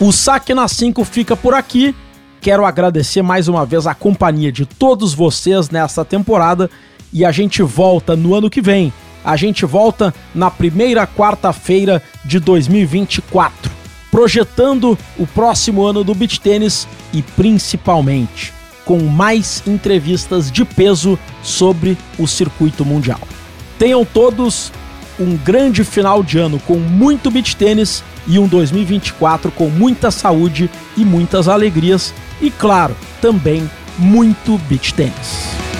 O 0.00 0.12
Saque 0.12 0.52
na 0.52 0.68
5 0.68 1.04
fica 1.04 1.36
por 1.36 1.54
aqui. 1.54 1.94
Quero 2.40 2.66
agradecer 2.66 3.22
mais 3.22 3.48
uma 3.48 3.64
vez 3.64 3.86
a 3.86 3.94
companhia 3.94 4.52
de 4.52 4.66
todos 4.66 5.14
vocês 5.14 5.70
nesta 5.70 6.04
temporada 6.04 6.70
e 7.12 7.24
a 7.24 7.32
gente 7.32 7.62
volta 7.62 8.14
no 8.14 8.34
ano 8.34 8.50
que 8.50 8.60
vem. 8.60 8.92
A 9.24 9.36
gente 9.36 9.64
volta 9.64 10.12
na 10.34 10.50
primeira 10.50 11.06
quarta-feira 11.06 12.02
de 12.24 12.38
2024. 12.38 13.73
Projetando 14.14 14.96
o 15.18 15.26
próximo 15.26 15.84
ano 15.84 16.04
do 16.04 16.14
beach 16.14 16.40
tênis 16.40 16.86
e 17.12 17.20
principalmente 17.20 18.54
com 18.84 19.00
mais 19.00 19.60
entrevistas 19.66 20.52
de 20.52 20.64
peso 20.64 21.18
sobre 21.42 21.98
o 22.16 22.28
circuito 22.28 22.84
mundial. 22.84 23.18
Tenham 23.76 24.04
todos 24.04 24.70
um 25.18 25.36
grande 25.36 25.82
final 25.82 26.22
de 26.22 26.38
ano 26.38 26.60
com 26.60 26.76
muito 26.76 27.28
beach 27.28 27.56
tênis 27.56 28.04
e 28.24 28.38
um 28.38 28.46
2024 28.46 29.50
com 29.50 29.68
muita 29.68 30.12
saúde 30.12 30.70
e 30.96 31.04
muitas 31.04 31.48
alegrias 31.48 32.14
e 32.40 32.52
claro, 32.52 32.96
também 33.20 33.68
muito 33.98 34.56
beach 34.68 34.94
tênis. 34.94 35.73